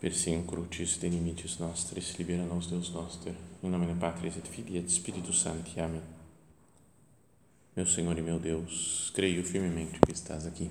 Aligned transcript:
Persim 0.00 0.42
crucis 0.46 0.98
de 0.98 1.10
limites 1.10 1.58
nostris, 1.58 2.14
libera 2.18 2.42
nos 2.42 2.66
Deus 2.66 2.88
noster, 2.90 3.34
em 3.62 3.68
nome 3.68 3.86
da 3.86 3.94
Patris 3.94 4.34
et 4.38 4.48
Filii 4.48 4.78
et 4.78 4.90
Spiritus 4.90 5.42
Sancti. 5.42 5.78
Amém. 5.78 6.00
Meu 7.76 7.86
Senhor 7.86 8.18
e 8.18 8.22
meu 8.22 8.38
Deus, 8.38 9.12
creio 9.14 9.44
firmemente 9.44 10.00
que 10.00 10.10
estás 10.10 10.46
aqui, 10.46 10.70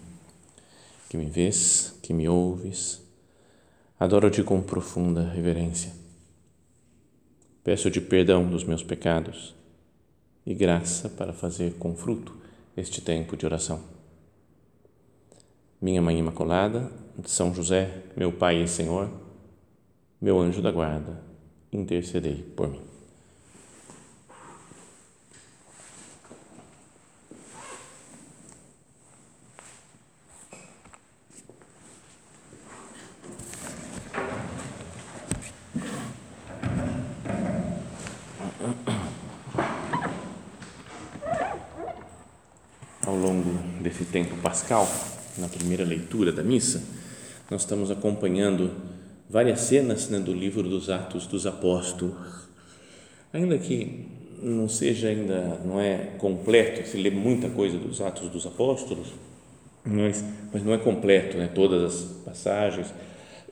que 1.07 1.15
me 1.15 1.29
vês, 1.29 1.93
que 2.01 2.11
me 2.11 2.27
ouves. 2.27 3.03
Adoro-te 3.99 4.41
com 4.41 4.63
profunda 4.63 5.29
reverência. 5.29 5.93
Peço-te 7.63 8.01
perdão 8.01 8.49
dos 8.49 8.63
meus 8.63 8.81
pecados 8.81 9.53
e 10.43 10.55
graça 10.55 11.07
para 11.07 11.33
fazer 11.33 11.75
com 11.75 11.95
fruto 11.95 12.35
este 12.75 12.99
tempo 12.99 13.37
de 13.37 13.45
oração. 13.45 13.98
Minha 15.81 16.01
Mãe 16.01 16.19
Imaculada, 16.19 16.91
São 17.23 17.53
José, 17.53 18.03
meu 18.13 18.33
Pai 18.33 18.61
e 18.61 18.67
Senhor, 18.67 19.09
meu 20.21 20.37
anjo 20.37 20.61
da 20.61 20.71
guarda, 20.71 21.23
intercedei 21.71 22.43
por 22.55 22.67
mim. 22.67 22.81
Ao 43.07 43.15
longo 43.15 43.81
desse 43.81 44.03
tempo 44.03 44.35
pascal, 44.41 44.85
na 45.37 45.47
primeira 45.47 45.83
leitura 45.83 46.31
da 46.31 46.43
missa, 46.43 46.83
nós 47.49 47.61
estamos 47.61 47.89
acompanhando 47.89 48.71
várias 49.29 49.61
cenas 49.61 50.09
né, 50.09 50.19
do 50.19 50.33
livro 50.33 50.63
dos 50.63 50.89
Atos 50.89 51.27
dos 51.27 51.45
Apóstolos. 51.45 52.47
Ainda 53.31 53.57
que 53.57 54.05
não 54.41 54.67
seja 54.67 55.09
ainda, 55.09 55.59
não 55.65 55.79
é 55.79 56.13
completo, 56.17 56.87
se 56.87 56.97
lê 56.97 57.09
muita 57.09 57.49
coisa 57.49 57.77
dos 57.77 58.01
Atos 58.01 58.29
dos 58.29 58.45
Apóstolos, 58.45 59.09
mas, 59.85 60.23
mas 60.51 60.63
não 60.63 60.73
é 60.73 60.77
completo, 60.77 61.37
né, 61.37 61.49
todas 61.53 61.83
as 61.83 62.03
passagens, 62.23 62.93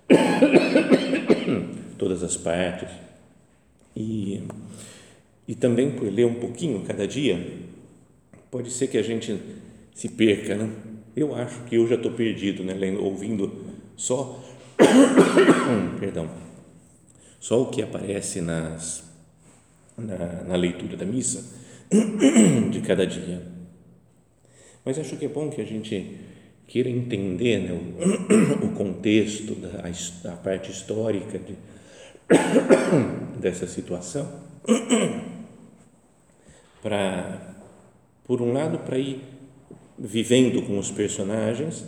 todas 1.98 2.24
as 2.24 2.38
partes. 2.38 2.90
E, 3.96 4.44
e 5.48 5.56
também 5.56 5.92
por 5.92 6.12
ler 6.12 6.26
um 6.26 6.36
pouquinho 6.36 6.84
cada 6.84 7.08
dia, 7.08 7.62
pode 8.52 8.72
ser 8.72 8.88
que 8.88 8.98
a 8.98 9.04
gente 9.04 9.40
se 9.94 10.10
perca, 10.10 10.56
né? 10.56 10.70
Eu 11.18 11.34
acho 11.34 11.64
que 11.64 11.76
eu 11.76 11.88
já 11.88 11.96
estou 11.96 12.12
perdido, 12.12 12.64
né? 12.64 12.76
Ouvindo 13.00 13.52
só, 13.96 14.40
perdão, 16.00 16.30
só 17.40 17.60
o 17.60 17.72
que 17.72 17.82
aparece 17.82 18.40
nas, 18.40 19.04
na, 19.98 20.44
na 20.44 20.56
leitura 20.56 20.96
da 20.96 21.06
missa 21.06 21.44
de 22.70 22.82
cada 22.82 23.08
dia. 23.08 23.42
Mas 24.86 25.00
acho 25.00 25.18
que 25.18 25.26
é 25.26 25.28
bom 25.28 25.50
que 25.50 25.60
a 25.60 25.66
gente 25.66 26.20
queira 26.68 26.88
entender 26.88 27.62
né, 27.62 27.72
o, 27.72 28.62
o 28.68 28.74
contexto, 28.76 29.56
da, 29.56 29.70
a, 29.88 30.34
a 30.34 30.38
parte 30.38 30.70
histórica 30.70 31.40
de, 31.40 31.56
dessa 33.42 33.66
situação, 33.66 34.32
para, 36.80 37.56
por 38.24 38.40
um 38.40 38.54
lado, 38.54 38.78
para 38.86 39.00
ir 39.00 39.37
vivendo 39.98 40.62
com 40.62 40.78
os 40.78 40.92
personagens. 40.92 41.86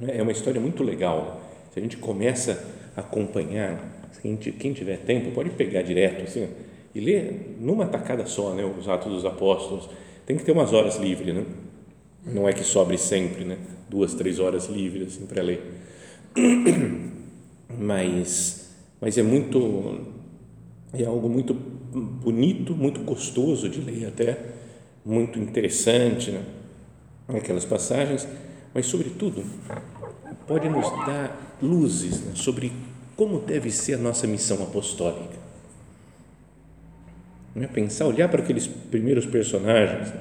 Né? 0.00 0.16
É 0.18 0.22
uma 0.22 0.32
história 0.32 0.60
muito 0.60 0.82
legal. 0.82 1.40
Se 1.72 1.78
a 1.78 1.82
gente 1.82 1.96
começa 1.96 2.64
a 2.96 3.00
acompanhar, 3.00 4.10
quem, 4.22 4.72
tiver 4.72 4.98
tempo 4.98 5.30
pode 5.30 5.50
pegar 5.50 5.82
direto 5.82 6.24
assim 6.24 6.48
e 6.94 7.00
ler 7.00 7.56
numa 7.60 7.86
tacada 7.86 8.26
só, 8.26 8.54
né? 8.54 8.64
Os 8.64 8.88
Atos 8.88 9.12
dos 9.12 9.24
Apóstolos. 9.24 9.88
Tem 10.26 10.36
que 10.36 10.44
ter 10.44 10.52
umas 10.52 10.72
horas 10.72 10.96
livres, 10.96 11.34
né? 11.34 11.44
Não 12.26 12.48
é 12.48 12.52
que 12.52 12.64
sobre 12.64 12.98
sempre, 12.98 13.44
né? 13.44 13.56
Duas, 13.88 14.14
três 14.14 14.38
horas 14.38 14.66
livres 14.66 15.14
assim 15.14 15.26
para 15.26 15.42
ler. 15.42 15.62
Mas, 17.80 18.74
mas 19.00 19.18
é 19.18 19.22
muito, 19.22 20.00
é 20.92 21.04
algo 21.04 21.28
muito 21.28 21.54
bonito, 21.54 22.74
muito 22.74 23.02
gostoso 23.02 23.68
de 23.68 23.80
ler 23.80 24.08
até, 24.08 24.38
muito 25.04 25.38
interessante, 25.38 26.30
né? 26.30 26.42
Aquelas 27.36 27.64
passagens, 27.64 28.26
mas, 28.72 28.86
sobretudo, 28.86 29.44
pode 30.46 30.68
nos 30.68 30.88
dar 31.04 31.56
luzes 31.62 32.20
né, 32.22 32.32
sobre 32.34 32.72
como 33.16 33.40
deve 33.40 33.70
ser 33.70 33.94
a 33.94 33.98
nossa 33.98 34.26
missão 34.26 34.62
apostólica. 34.62 35.36
Não 37.54 37.64
é 37.64 37.66
pensar, 37.66 38.06
olhar 38.06 38.28
para 38.28 38.42
aqueles 38.42 38.66
primeiros 38.66 39.26
personagens, 39.26 40.12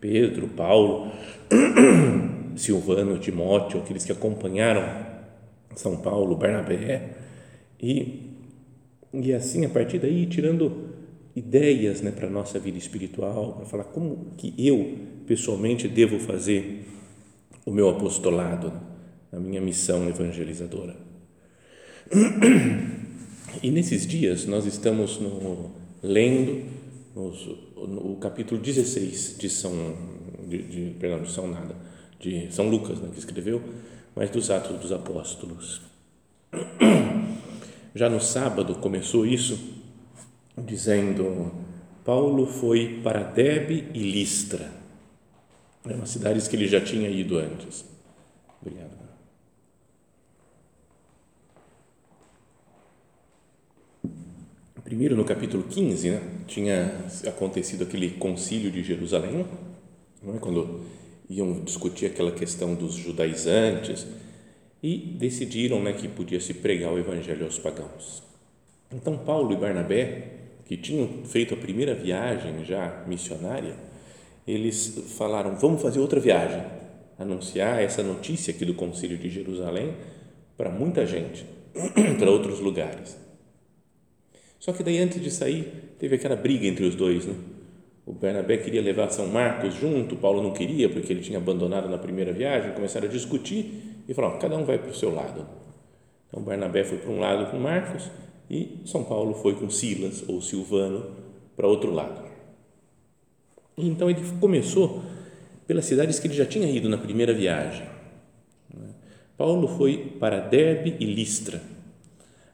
Pedro, 0.00 0.48
Paulo, 0.48 1.12
Silvano, 2.56 3.18
Timóteo, 3.18 3.80
aqueles 3.80 4.04
que 4.04 4.12
acompanharam 4.12 5.06
São 5.76 5.96
Paulo, 5.98 6.36
Barnabé, 6.36 7.10
e, 7.80 8.36
e 9.14 9.32
assim, 9.32 9.64
a 9.64 9.68
partir 9.68 9.98
daí, 9.98 10.26
tirando 10.26 10.89
ideias 11.34 12.00
né, 12.00 12.10
para 12.10 12.26
a 12.26 12.30
nossa 12.30 12.58
vida 12.58 12.78
espiritual, 12.78 13.54
para 13.54 13.66
falar 13.66 13.84
como 13.84 14.32
que 14.36 14.54
eu, 14.58 14.98
pessoalmente, 15.26 15.88
devo 15.88 16.18
fazer 16.18 16.86
o 17.64 17.70
meu 17.70 17.88
apostolado, 17.88 18.72
a 19.32 19.38
minha 19.38 19.60
missão 19.60 20.08
evangelizadora. 20.08 20.96
E 23.62 23.70
nesses 23.70 24.06
dias 24.06 24.46
nós 24.46 24.64
estamos 24.64 25.18
no, 25.18 25.72
lendo 26.02 26.64
nos, 27.14 27.48
no 27.76 28.16
capítulo 28.16 28.60
16 28.60 29.36
de 29.38 29.50
São, 29.50 29.72
de, 30.48 30.62
de, 30.62 30.90
perdão, 30.98 31.22
de 31.22 31.30
São 31.30 31.48
Nada, 31.48 31.74
de 32.18 32.52
São 32.52 32.68
Lucas, 32.68 33.00
né, 33.00 33.08
que 33.12 33.18
escreveu, 33.18 33.62
mas 34.14 34.30
dos 34.30 34.50
Atos 34.50 34.78
dos 34.78 34.92
Apóstolos. 34.92 35.82
Já 37.94 38.08
no 38.08 38.20
sábado 38.20 38.76
começou 38.76 39.26
isso, 39.26 39.79
dizendo: 40.64 41.52
Paulo 42.04 42.46
foi 42.46 43.00
para 43.02 43.22
Debe 43.22 43.88
e 43.94 43.98
Listra, 43.98 44.70
eram 45.84 46.04
cidades 46.04 46.46
que 46.46 46.56
ele 46.56 46.68
já 46.68 46.80
tinha 46.80 47.08
ido 47.08 47.38
antes. 47.38 47.84
Obrigado. 48.60 49.00
Primeiro, 54.84 55.14
no 55.14 55.24
capítulo 55.24 55.62
15, 55.62 56.10
né, 56.10 56.20
tinha 56.48 57.06
acontecido 57.28 57.84
aquele 57.84 58.10
concílio 58.10 58.72
de 58.72 58.82
Jerusalém, 58.82 59.46
não 60.20 60.34
é? 60.34 60.38
quando 60.38 60.80
iam 61.28 61.60
discutir 61.60 62.06
aquela 62.06 62.32
questão 62.32 62.74
dos 62.74 62.94
judaizantes 62.94 64.04
e 64.82 64.98
decidiram 64.98 65.80
né, 65.80 65.92
que 65.92 66.08
podia 66.08 66.40
se 66.40 66.54
pregar 66.54 66.92
o 66.92 66.98
evangelho 66.98 67.44
aos 67.44 67.56
pagãos. 67.56 68.20
Então, 68.92 69.16
Paulo 69.16 69.52
e 69.52 69.56
Barnabé 69.56 70.39
que 70.70 70.76
tinham 70.76 71.24
feito 71.24 71.52
a 71.52 71.56
primeira 71.56 71.96
viagem 71.96 72.64
já 72.64 73.02
missionária, 73.04 73.74
eles 74.46 75.02
falaram: 75.18 75.56
vamos 75.56 75.82
fazer 75.82 75.98
outra 75.98 76.20
viagem, 76.20 76.64
anunciar 77.18 77.82
essa 77.82 78.04
notícia 78.04 78.54
aqui 78.54 78.64
do 78.64 78.74
Concílio 78.74 79.18
de 79.18 79.28
Jerusalém 79.28 79.96
para 80.56 80.70
muita 80.70 81.04
gente, 81.04 81.44
para 82.20 82.30
outros 82.30 82.60
lugares. 82.60 83.18
Só 84.60 84.72
que 84.72 84.84
daí, 84.84 84.98
antes 84.98 85.20
de 85.20 85.28
sair, 85.28 85.96
teve 85.98 86.14
aquela 86.14 86.36
briga 86.36 86.64
entre 86.68 86.84
os 86.84 86.94
dois. 86.94 87.26
Né? 87.26 87.34
O 88.06 88.12
Bernabé 88.12 88.56
queria 88.58 88.80
levar 88.80 89.10
São 89.10 89.26
Marcos 89.26 89.74
junto, 89.74 90.14
Paulo 90.14 90.40
não 90.40 90.52
queria, 90.52 90.88
porque 90.88 91.12
ele 91.12 91.20
tinha 91.20 91.38
abandonado 91.38 91.88
na 91.88 91.98
primeira 91.98 92.32
viagem. 92.32 92.74
Começaram 92.74 93.08
a 93.08 93.10
discutir 93.10 94.04
e 94.08 94.14
falaram: 94.14 94.38
cada 94.38 94.56
um 94.56 94.64
vai 94.64 94.78
para 94.78 94.90
o 94.90 94.94
seu 94.94 95.12
lado. 95.12 95.48
Então, 96.28 96.44
Bernabé 96.44 96.84
foi 96.84 96.98
para 96.98 97.10
um 97.10 97.18
lado 97.18 97.50
com 97.50 97.58
Marcos 97.58 98.08
e 98.50 98.80
São 98.84 99.04
Paulo 99.04 99.32
foi 99.34 99.54
com 99.54 99.70
Silas 99.70 100.24
ou 100.28 100.42
Silvano 100.42 101.06
para 101.56 101.68
outro 101.68 101.92
lado. 101.92 102.28
Então 103.78 104.10
ele 104.10 104.20
começou 104.40 105.02
pelas 105.66 105.84
cidades 105.84 106.18
que 106.18 106.26
ele 106.26 106.34
já 106.34 106.44
tinha 106.44 106.68
ido 106.68 106.88
na 106.88 106.98
primeira 106.98 107.32
viagem. 107.32 107.86
Paulo 109.38 109.68
foi 109.68 110.16
para 110.18 110.40
Derbe 110.40 110.96
e 110.98 111.04
Listra. 111.04 111.62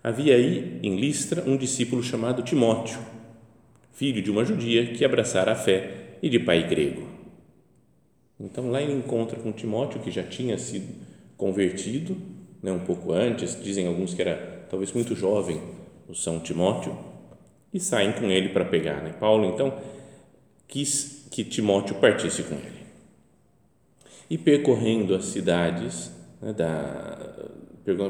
Havia 0.05 0.37
aí 0.37 0.79
em 0.83 0.97
Listra 0.97 1.43
um 1.47 1.57
discípulo 1.57 2.03
chamado 2.03 2.43
Timóteo, 2.43 2.99
filho 3.93 4.23
de 4.23 4.31
uma 4.31 4.45
judia 4.45 4.93
que 4.93 5.05
abraçara 5.05 5.53
a 5.53 5.57
fé 5.57 6.19
e 6.23 6.29
de 6.29 6.39
pai 6.39 6.69
grego. 6.69 7.09
Então 8.39 8.71
lá 8.71 8.83
ele 8.83 8.93
encontra 8.93 9.41
com 9.41 9.51
Timóteo, 9.51 10.01
que 10.01 10.11
já 10.11 10.23
tinha 10.23 10.59
sido 10.59 10.95
convertido, 11.37 12.17
né, 12.63 12.71
um 12.71 12.81
pouco 12.81 13.13
antes, 13.13 13.61
dizem 13.61 13.87
alguns 13.87 14.15
que 14.15 14.21
era 14.21 14.67
talvez 14.69 14.93
muito 14.93 15.17
jovem 15.17 15.61
o 16.09 16.15
São 16.15 16.39
Timóteo, 16.41 16.97
e 17.73 17.81
saem 17.81 18.13
com 18.13 18.31
ele 18.31 18.51
para 18.51 18.65
pegar. 18.65 19.03
Né? 19.03 19.13
Paulo, 19.19 19.45
então, 19.47 19.77
quis 20.67 21.27
que 21.31 21.45
Timóteo 21.45 21.97
partisse 21.97 22.43
com 22.43 22.55
ele. 22.55 22.87
E 24.31 24.39
percorrendo 24.39 25.15
as 25.15 25.27
cidades, 25.27 26.11
né, 26.41 26.53
da, 26.53 27.37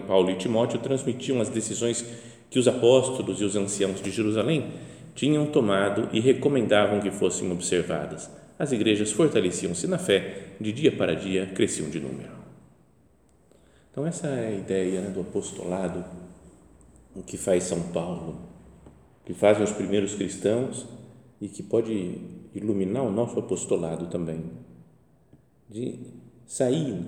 Paulo 0.07 0.31
e 0.31 0.37
Timóteo 0.37 0.79
transmitiam 0.79 1.41
as 1.41 1.49
decisões 1.49 2.05
que 2.49 2.59
os 2.59 2.69
apóstolos 2.69 3.41
e 3.41 3.45
os 3.45 3.57
anciãos 3.57 4.01
de 4.01 4.11
Jerusalém 4.11 4.73
tinham 5.15 5.47
tomado 5.47 6.09
e 6.13 6.21
recomendavam 6.21 7.01
que 7.01 7.11
fossem 7.11 7.51
observadas. 7.51 8.31
As 8.59 8.73
igrejas 8.73 9.13
fortaleciam-se 9.13 9.87
na 9.87 9.99
fé, 9.99 10.45
de 10.61 10.73
dia 10.73 10.93
para 10.93 11.15
dia 11.15 11.47
cresciam 11.47 11.91
de 11.91 12.01
número. 12.01 12.31
Então, 13.91 14.07
essa 14.07 14.29
é 14.29 14.49
a 14.49 14.53
ideia 14.53 15.01
né, 15.01 15.11
do 15.11 15.21
apostolado 15.21 16.05
o 17.17 17.23
que 17.23 17.37
faz 17.37 17.65
São 17.65 17.81
Paulo, 17.93 18.37
que 19.25 19.33
fazem 19.33 19.65
os 19.65 19.73
primeiros 19.73 20.15
cristãos 20.15 20.87
e 21.41 21.49
que 21.49 21.63
pode 21.63 22.21
iluminar 22.55 23.03
o 23.03 23.11
nosso 23.11 23.39
apostolado 23.39 24.07
também, 24.07 24.45
de 25.69 25.99
sair, 26.47 27.05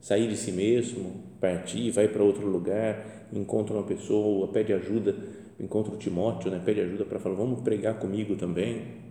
sair 0.00 0.28
de 0.28 0.36
si 0.36 0.50
mesmo, 0.50 1.22
partir, 1.40 1.90
vai 1.90 2.08
para 2.08 2.22
outro 2.22 2.46
lugar, 2.46 3.28
encontra 3.32 3.74
uma 3.74 3.84
pessoa, 3.84 4.48
pede 4.48 4.72
ajuda, 4.72 5.14
encontra 5.60 5.94
o 5.94 5.96
Timóteo, 5.96 6.50
né, 6.50 6.60
pede 6.64 6.80
ajuda 6.80 7.04
para 7.04 7.18
falar, 7.18 7.36
vamos 7.36 7.60
pregar 7.60 7.98
comigo 7.98 8.36
também, 8.36 9.02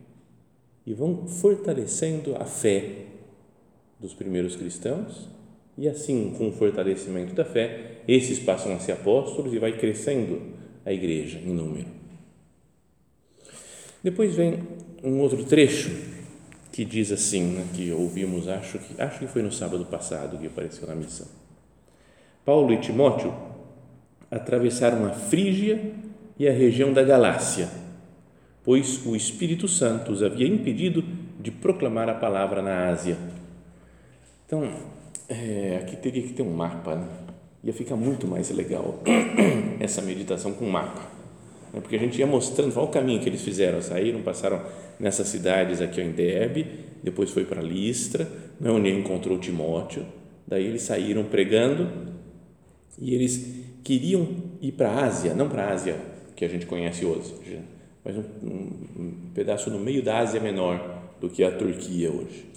e 0.85 0.93
vão 0.93 1.27
fortalecendo 1.27 2.35
a 2.35 2.45
fé 2.45 3.05
dos 3.99 4.13
primeiros 4.13 4.55
cristãos 4.55 5.29
e 5.81 5.89
assim, 5.89 6.35
com 6.37 6.49
o 6.49 6.51
fortalecimento 6.51 7.33
da 7.33 7.43
fé, 7.43 8.03
esses 8.07 8.37
passam 8.37 8.75
a 8.75 8.79
ser 8.79 8.91
apóstolos 8.91 9.51
e 9.51 9.57
vai 9.57 9.75
crescendo 9.75 10.39
a 10.85 10.93
igreja 10.93 11.39
em 11.39 11.51
número. 11.51 11.87
Depois 14.03 14.35
vem 14.35 14.59
um 15.03 15.19
outro 15.21 15.43
trecho 15.43 15.89
que 16.71 16.85
diz 16.85 17.11
assim, 17.11 17.53
né, 17.53 17.65
que 17.73 17.91
ouvimos, 17.91 18.47
acho 18.47 18.77
que, 18.77 19.01
acho 19.01 19.17
que 19.17 19.25
foi 19.25 19.41
no 19.41 19.51
sábado 19.51 19.83
passado 19.85 20.37
que 20.37 20.45
apareceu 20.45 20.87
na 20.87 20.93
missão. 20.93 21.25
Paulo 22.45 22.71
e 22.71 22.79
Timóteo 22.79 23.33
atravessaram 24.29 25.03
a 25.07 25.13
Frígia 25.13 25.93
e 26.37 26.47
a 26.47 26.51
região 26.51 26.93
da 26.93 27.01
Galácia, 27.01 27.67
pois 28.63 29.03
o 29.03 29.15
Espírito 29.15 29.67
Santo 29.67 30.11
os 30.11 30.21
havia 30.21 30.47
impedido 30.47 31.03
de 31.39 31.49
proclamar 31.49 32.07
a 32.07 32.13
palavra 32.13 32.61
na 32.61 32.87
Ásia. 32.87 33.17
Então, 34.45 35.00
é, 35.31 35.79
aqui 35.81 35.95
teria 35.95 36.21
que 36.21 36.33
ter 36.33 36.43
um 36.43 36.51
mapa, 36.51 36.95
né? 36.95 37.07
ia 37.63 37.71
ficar 37.71 37.95
muito 37.95 38.27
mais 38.27 38.49
legal 38.49 39.01
essa 39.79 40.01
meditação 40.01 40.51
com 40.51 40.65
mapa, 40.65 41.01
né? 41.73 41.79
porque 41.79 41.95
a 41.95 41.99
gente 41.99 42.19
ia 42.19 42.27
mostrando 42.27 42.73
qual 42.73 42.85
o 42.85 42.89
caminho 42.89 43.21
que 43.21 43.29
eles 43.29 43.41
fizeram, 43.41 43.81
saíram, 43.81 44.21
passaram 44.21 44.61
nessas 44.99 45.29
cidades 45.29 45.79
aqui 45.79 46.01
em 46.01 46.11
Debe, 46.11 46.67
depois 47.01 47.29
foi 47.29 47.45
para 47.45 47.61
Listra, 47.61 48.27
né? 48.59 48.69
onde 48.69 48.89
encontrou 48.89 49.37
Timóteo, 49.37 50.05
daí 50.45 50.65
eles 50.65 50.81
saíram 50.81 51.23
pregando 51.23 51.89
e 52.99 53.15
eles 53.15 53.63
queriam 53.83 54.27
ir 54.61 54.73
para 54.73 54.89
a 54.89 55.05
Ásia, 55.05 55.33
não 55.33 55.47
para 55.47 55.63
a 55.63 55.71
Ásia 55.71 55.95
que 56.35 56.43
a 56.43 56.49
gente 56.49 56.65
conhece 56.65 57.05
hoje, 57.05 57.33
mas 58.03 58.17
um, 58.17 58.23
um, 58.43 58.79
um 58.99 59.13
pedaço 59.33 59.69
no 59.69 59.79
meio 59.79 60.03
da 60.03 60.17
Ásia 60.17 60.41
Menor 60.41 60.99
do 61.21 61.29
que 61.29 61.43
a 61.43 61.55
Turquia 61.55 62.11
hoje. 62.11 62.51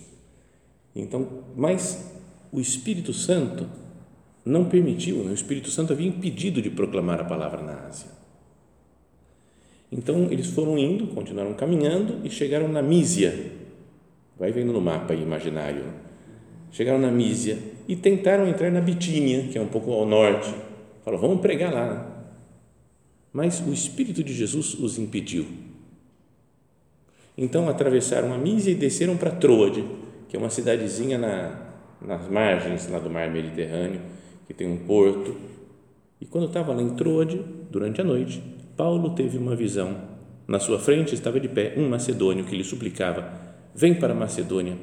Então, 0.97 1.45
mas 1.55 2.14
o 2.55 2.61
Espírito 2.61 3.13
Santo 3.13 3.67
não 4.45 4.67
permitiu, 4.67 5.25
né? 5.25 5.33
o 5.33 5.35
Espírito 5.35 5.73
Santo 5.73 5.93
havia 5.93 6.07
impedido 6.07 6.63
de 6.63 6.71
proclamar 6.71 7.21
a 7.21 7.25
palavra 7.25 7.61
na 7.61 7.89
Ásia. 7.89 8.09
Então 9.91 10.29
eles 10.31 10.47
foram 10.47 10.79
indo, 10.79 11.09
continuaram 11.09 11.53
caminhando 11.55 12.25
e 12.25 12.31
chegaram 12.31 12.69
na 12.69 12.81
Mísia. 12.81 13.51
Vai 14.39 14.53
vendo 14.53 14.73
no 14.73 14.81
mapa 14.81 15.15
imaginário. 15.15 15.83
Né? 15.83 15.93
Chegaram 16.71 17.01
na 17.01 17.11
Mísia 17.11 17.59
e 17.89 17.97
tentaram 17.97 18.47
entrar 18.47 18.71
na 18.71 18.81
Bitínia, 18.81 19.49
que 19.49 19.59
é 19.59 19.61
um 19.61 19.67
pouco 19.67 19.93
ao 19.93 20.07
norte. 20.07 20.55
Falaram, 21.05 21.21
vamos 21.21 21.41
pregar 21.41 21.75
lá. 21.75 22.29
Mas 23.33 23.61
o 23.67 23.73
Espírito 23.73 24.23
de 24.23 24.33
Jesus 24.33 24.75
os 24.75 24.97
impediu. 24.97 25.45
Então 27.37 27.69
atravessaram 27.69 28.33
a 28.33 28.39
Mísia 28.39 28.71
e 28.71 28.77
desceram 28.77 29.17
para 29.17 29.33
Troade, 29.33 29.85
que 30.29 30.37
é 30.37 30.39
uma 30.39 30.51
cidadezinha 30.51 31.19
na, 31.19 31.74
nas 32.07 32.29
margens 32.29 32.89
lá 32.89 32.99
do 32.99 33.11
mar 33.11 33.31
Mediterrâneo, 33.31 34.01
que 34.47 34.55
tem 34.55 34.69
um 34.69 34.79
porto. 34.79 35.37
E 36.21 36.27
quando 36.27 36.47
estava 36.47 36.73
lá 36.73 36.83
em 36.83 36.95
Troade, 36.95 37.45
durante 37.71 38.01
a 38.01 38.05
noite, 38.05 38.43
Paulo 38.77 39.15
teve 39.15 39.39
uma 39.39 39.57
visão. 39.57 39.97
Na 40.47 40.59
sua 40.59 40.79
frente 40.79 41.15
estava 41.15 41.41
de 41.41 41.49
pé 41.49 41.75
um 41.77 41.89
macedônio 41.89 42.45
que 42.45 42.57
lhe 42.57 42.65
suplicava: 42.65 43.33
Vem 43.75 43.95
para 43.95 44.13
a 44.13 44.17
Macedônia 44.17 44.77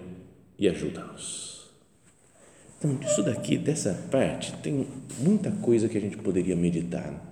e 0.57 0.67
ajuda-nos. 0.67 1.69
Então, 2.77 2.95
disso 2.95 3.21
daqui, 3.21 3.57
dessa 3.57 3.93
parte, 4.09 4.53
tem 4.57 4.87
muita 5.19 5.51
coisa 5.51 5.87
que 5.87 5.97
a 5.97 6.01
gente 6.01 6.17
poderia 6.17 6.55
meditar. 6.55 7.27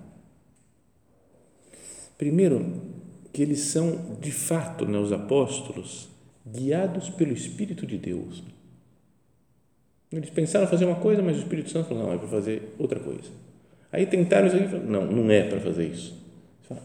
Primeiro, 2.16 2.82
que 3.32 3.42
eles 3.42 3.60
são, 3.60 4.16
de 4.20 4.30
fato, 4.30 4.84
né, 4.84 4.98
os 4.98 5.12
apóstolos, 5.12 6.08
guiados 6.46 7.10
pelo 7.10 7.32
Espírito 7.32 7.84
de 7.84 7.98
Deus 7.98 8.44
eles 10.12 10.30
pensaram 10.30 10.66
fazer 10.66 10.84
uma 10.84 10.96
coisa, 10.96 11.22
mas 11.22 11.36
o 11.36 11.40
Espírito 11.40 11.70
Santo 11.70 11.88
falou, 11.88 12.04
não, 12.04 12.12
é 12.12 12.18
para 12.18 12.28
fazer 12.28 12.74
outra 12.78 12.98
coisa. 12.98 13.30
Aí 13.92 14.06
tentaram 14.06 14.46
isso 14.48 14.56
aqui, 14.56 14.74
não, 14.76 15.06
não 15.06 15.30
é 15.30 15.42
para 15.48 15.60
fazer 15.60 15.86
isso. 15.86 16.16
Fala, 16.68 16.82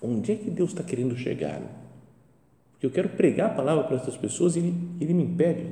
onde 0.00 0.32
é 0.32 0.36
que 0.36 0.50
Deus 0.50 0.70
está 0.70 0.82
querendo 0.82 1.16
chegar? 1.16 1.60
Porque 2.72 2.86
eu 2.86 2.90
quero 2.90 3.08
pregar 3.10 3.50
a 3.50 3.54
palavra 3.54 3.84
para 3.84 3.96
essas 3.96 4.16
pessoas 4.16 4.54
e 4.56 4.60
ele, 4.60 4.74
ele 5.00 5.14
me 5.14 5.24
impede. 5.24 5.66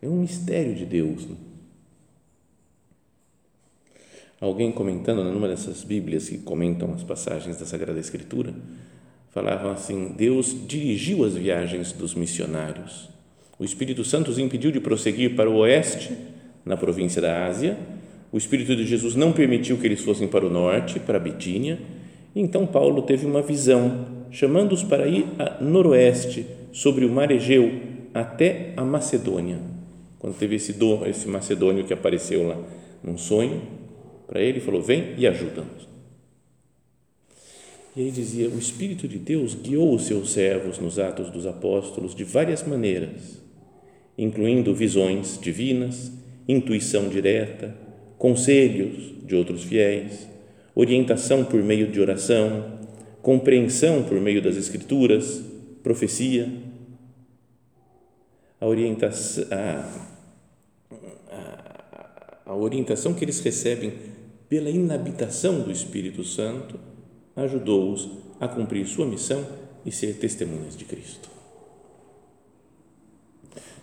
É 0.00 0.08
um 0.08 0.20
mistério 0.20 0.74
de 0.74 0.84
Deus. 0.84 1.26
Né? 1.26 1.36
Alguém 4.40 4.72
comentando 4.72 5.22
numa 5.22 5.46
dessas 5.46 5.84
Bíblias 5.84 6.28
que 6.28 6.38
comentam 6.38 6.92
as 6.92 7.04
passagens 7.04 7.58
da 7.58 7.66
Sagrada 7.66 8.00
Escritura, 8.00 8.52
falavam 9.30 9.70
assim: 9.70 10.08
Deus 10.08 10.56
dirigiu 10.66 11.24
as 11.24 11.34
viagens 11.34 11.92
dos 11.92 12.14
missionários 12.14 13.12
o 13.62 13.64
Espírito 13.64 14.02
Santo 14.02 14.28
os 14.28 14.38
impediu 14.38 14.72
de 14.72 14.80
prosseguir 14.80 15.36
para 15.36 15.48
o 15.48 15.58
oeste, 15.58 16.10
na 16.64 16.76
província 16.76 17.22
da 17.22 17.46
Ásia. 17.46 17.78
O 18.32 18.36
Espírito 18.36 18.74
de 18.74 18.84
Jesus 18.84 19.14
não 19.14 19.32
permitiu 19.32 19.78
que 19.78 19.86
eles 19.86 20.02
fossem 20.02 20.26
para 20.26 20.44
o 20.44 20.50
norte, 20.50 20.98
para 20.98 21.16
Bitínia. 21.16 21.78
Então 22.34 22.66
Paulo 22.66 23.02
teve 23.02 23.24
uma 23.24 23.40
visão, 23.40 24.04
chamando-os 24.32 24.82
para 24.82 25.06
ir 25.06 25.26
a 25.38 25.62
noroeste, 25.62 26.44
sobre 26.72 27.04
o 27.04 27.08
mar 27.08 27.30
Egeu, 27.30 27.70
até 28.12 28.72
a 28.76 28.84
Macedônia. 28.84 29.60
Quando 30.18 30.36
teve 30.36 30.56
esse 30.56 30.72
dom, 30.72 31.06
esse 31.06 31.28
macedônio 31.28 31.84
que 31.84 31.94
apareceu 31.94 32.44
lá 32.44 32.58
num 33.00 33.16
sonho, 33.16 33.62
para 34.26 34.40
ele 34.40 34.58
falou: 34.58 34.82
Vem 34.82 35.14
e 35.16 35.24
ajuda-nos. 35.24 35.86
E 37.94 38.00
aí 38.00 38.10
dizia: 38.10 38.48
O 38.48 38.58
Espírito 38.58 39.06
de 39.06 39.20
Deus 39.20 39.54
guiou 39.54 39.94
os 39.94 40.02
seus 40.06 40.32
servos 40.32 40.80
nos 40.80 40.98
Atos 40.98 41.30
dos 41.30 41.46
Apóstolos 41.46 42.12
de 42.12 42.24
várias 42.24 42.66
maneiras 42.66 43.41
incluindo 44.16 44.74
visões 44.74 45.38
divinas, 45.40 46.12
intuição 46.46 47.08
direta, 47.08 47.74
conselhos 48.18 49.14
de 49.24 49.34
outros 49.34 49.64
fiéis, 49.64 50.28
orientação 50.74 51.44
por 51.44 51.62
meio 51.62 51.90
de 51.90 52.00
oração, 52.00 52.78
compreensão 53.20 54.02
por 54.02 54.20
meio 54.20 54.42
das 54.42 54.56
Escrituras, 54.56 55.42
profecia. 55.82 56.48
A 58.60 58.66
orientação, 58.66 59.44
a, 59.50 60.02
a, 62.46 62.54
orientação 62.54 63.12
que 63.14 63.24
eles 63.24 63.40
recebem 63.40 63.92
pela 64.48 64.70
inabitação 64.70 65.60
do 65.60 65.72
Espírito 65.72 66.22
Santo 66.22 66.78
ajudou-os 67.34 68.08
a 68.38 68.46
cumprir 68.46 68.86
sua 68.86 69.06
missão 69.06 69.44
e 69.84 69.90
ser 69.90 70.14
testemunhas 70.18 70.76
de 70.76 70.84
Cristo. 70.84 71.28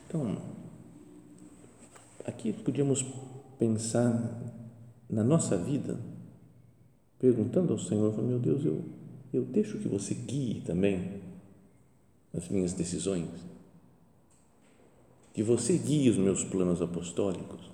Então, 0.09 0.41
aqui 2.25 2.51
podíamos 2.51 3.05
pensar 3.59 4.41
na 5.07 5.23
nossa 5.23 5.55
vida, 5.55 5.99
perguntando 7.19 7.73
ao 7.73 7.77
Senhor, 7.77 8.19
meu 8.19 8.39
Deus, 8.39 8.65
eu, 8.65 8.83
eu 9.31 9.45
deixo 9.45 9.77
que 9.77 9.87
você 9.87 10.15
guie 10.15 10.61
também 10.61 11.21
as 12.33 12.49
minhas 12.49 12.73
decisões, 12.73 13.29
que 15.31 15.43
você 15.43 15.77
guie 15.77 16.09
os 16.09 16.17
meus 16.17 16.43
planos 16.43 16.81
apostólicos. 16.81 17.69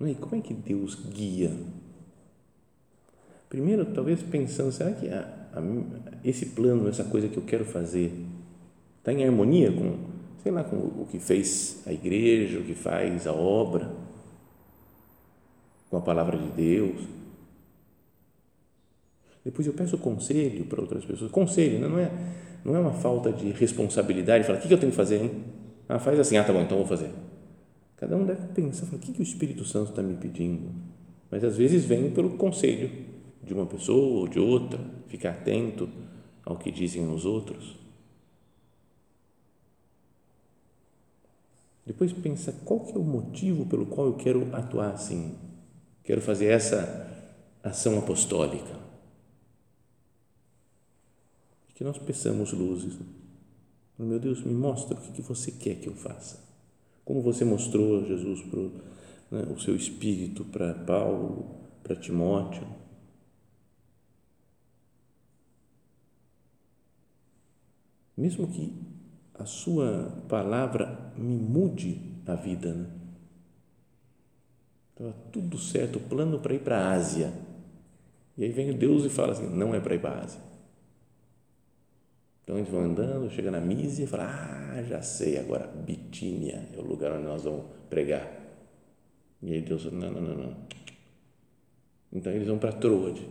E 0.00 0.14
como 0.16 0.34
é 0.34 0.40
que 0.40 0.52
Deus 0.52 0.96
guia? 0.96 1.56
Primeiro, 3.48 3.94
talvez 3.94 4.20
pensando, 4.24 4.72
será 4.72 4.90
que 4.90 5.08
a, 5.08 5.43
esse 6.24 6.46
plano, 6.46 6.88
essa 6.88 7.04
coisa 7.04 7.28
que 7.28 7.36
eu 7.36 7.42
quero 7.42 7.64
fazer, 7.64 8.12
está 8.98 9.12
em 9.12 9.24
harmonia 9.24 9.70
com, 9.72 9.96
sei 10.42 10.52
lá, 10.52 10.64
com 10.64 10.76
o 10.76 11.06
que 11.10 11.18
fez 11.18 11.82
a 11.86 11.92
igreja, 11.92 12.58
o 12.58 12.64
que 12.64 12.74
faz 12.74 13.26
a 13.26 13.32
obra, 13.32 13.90
com 15.90 15.96
a 15.96 16.00
palavra 16.00 16.38
de 16.38 16.48
Deus. 16.48 17.06
Depois 19.44 19.66
eu 19.66 19.74
peço 19.74 19.98
conselho 19.98 20.64
para 20.64 20.80
outras 20.80 21.04
pessoas. 21.04 21.30
Conselho, 21.30 21.78
né? 21.78 21.88
não 21.88 21.98
é 21.98 22.10
não 22.64 22.74
é 22.74 22.78
uma 22.78 22.92
falta 22.92 23.30
de 23.30 23.50
responsabilidade, 23.50 24.44
fala, 24.44 24.58
o 24.58 24.62
que 24.62 24.72
eu 24.72 24.78
tenho 24.78 24.90
que 24.90 24.96
fazer, 24.96 25.22
hein? 25.22 25.30
Ah, 25.86 25.98
faz 25.98 26.18
assim, 26.18 26.38
ah, 26.38 26.44
tá 26.44 26.52
bom, 26.52 26.62
então 26.62 26.78
vou 26.78 26.86
fazer. 26.86 27.10
Cada 27.96 28.16
um 28.16 28.24
deve 28.24 28.46
pensar, 28.48 28.86
o 28.86 28.98
que 28.98 29.20
o 29.20 29.22
Espírito 29.22 29.64
Santo 29.64 29.90
está 29.90 30.02
me 30.02 30.14
pedindo? 30.14 30.70
Mas 31.30 31.44
às 31.44 31.58
vezes 31.58 31.84
vem 31.84 32.10
pelo 32.10 32.30
conselho 32.30 32.90
de 33.44 33.54
uma 33.54 33.66
pessoa 33.66 34.20
ou 34.20 34.28
de 34.28 34.38
outra, 34.38 34.78
ficar 35.06 35.30
atento 35.30 35.88
ao 36.44 36.56
que 36.56 36.70
dizem 36.70 37.06
os 37.12 37.24
outros. 37.24 37.76
Depois 41.86 42.12
pensa 42.12 42.52
qual 42.64 42.80
que 42.80 42.92
é 42.92 42.98
o 42.98 43.04
motivo 43.04 43.66
pelo 43.66 43.86
qual 43.86 44.06
eu 44.06 44.14
quero 44.14 44.54
atuar 44.54 44.92
assim, 44.92 45.36
quero 46.02 46.20
fazer 46.20 46.46
essa 46.46 47.30
ação 47.62 47.98
apostólica. 47.98 48.82
Que 51.74 51.84
nós 51.84 51.98
peçamos 51.98 52.52
luzes. 52.52 52.96
Meu 53.98 54.18
Deus, 54.18 54.42
me 54.42 54.54
mostra 54.54 54.96
o 54.96 55.12
que 55.12 55.20
você 55.20 55.50
quer 55.50 55.76
que 55.76 55.88
eu 55.88 55.94
faça. 55.94 56.42
Como 57.04 57.20
você 57.20 57.44
mostrou, 57.44 58.04
Jesus, 58.04 58.44
né, 59.30 59.42
o 59.54 59.60
seu 59.60 59.74
Espírito 59.76 60.44
para 60.44 60.72
Paulo, 60.72 61.54
para 61.82 61.96
Timóteo. 61.96 62.66
Mesmo 68.16 68.46
que 68.46 68.72
a 69.34 69.44
sua 69.44 70.22
palavra 70.28 71.12
me 71.16 71.36
mude 71.36 72.00
a 72.26 72.34
vida. 72.34 72.72
Né? 72.72 72.86
Estava 74.90 75.12
tudo 75.32 75.58
certo, 75.58 75.98
plano 75.98 76.38
para 76.38 76.54
ir 76.54 76.60
para 76.60 76.78
a 76.78 76.92
Ásia. 76.92 77.32
E 78.36 78.44
aí 78.44 78.50
vem 78.50 78.72
Deus 78.72 79.04
e 79.04 79.10
fala 79.10 79.32
assim: 79.32 79.48
não 79.48 79.74
é 79.74 79.80
para 79.80 79.94
ir 79.94 80.00
para 80.00 80.14
a 80.14 80.22
Ásia. 80.22 80.40
Então 82.42 82.56
eles 82.56 82.68
vão 82.68 82.82
andando, 82.82 83.30
chega 83.30 83.50
na 83.50 83.60
Mísia 83.60 84.04
e 84.04 84.06
fala: 84.06 84.24
ah, 84.24 84.82
já 84.84 85.02
sei, 85.02 85.38
agora 85.38 85.66
Bitínia 85.66 86.68
é 86.72 86.78
o 86.78 86.82
lugar 86.82 87.12
onde 87.12 87.24
nós 87.24 87.42
vamos 87.42 87.64
pregar. 87.90 88.30
E 89.42 89.52
aí 89.52 89.62
Deus 89.62 89.82
fala: 89.82 89.96
não, 89.96 90.12
não, 90.12 90.20
não, 90.20 90.36
não. 90.36 90.56
Então 92.12 92.32
eles 92.32 92.46
vão 92.46 92.58
para 92.58 92.72
Troade. 92.72 93.28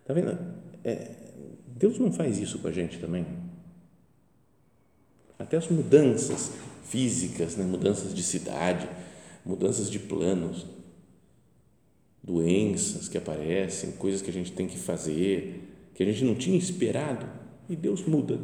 Está 0.00 0.14
vendo? 0.14 0.38
É, 0.82 1.14
Deus 1.66 1.98
não 1.98 2.10
faz 2.10 2.38
isso 2.38 2.58
com 2.58 2.68
a 2.68 2.72
gente 2.72 2.98
também 2.98 3.41
até 5.42 5.56
as 5.56 5.68
mudanças 5.68 6.52
físicas, 6.84 7.56
né? 7.56 7.64
mudanças 7.64 8.14
de 8.14 8.22
cidade, 8.22 8.88
mudanças 9.44 9.90
de 9.90 9.98
planos, 9.98 10.66
doenças 12.22 13.08
que 13.08 13.18
aparecem, 13.18 13.92
coisas 13.92 14.22
que 14.22 14.30
a 14.30 14.32
gente 14.32 14.52
tem 14.52 14.68
que 14.68 14.78
fazer, 14.78 15.90
que 15.94 16.02
a 16.02 16.06
gente 16.06 16.24
não 16.24 16.34
tinha 16.34 16.56
esperado, 16.56 17.26
e 17.68 17.74
Deus 17.74 18.04
muda, 18.06 18.38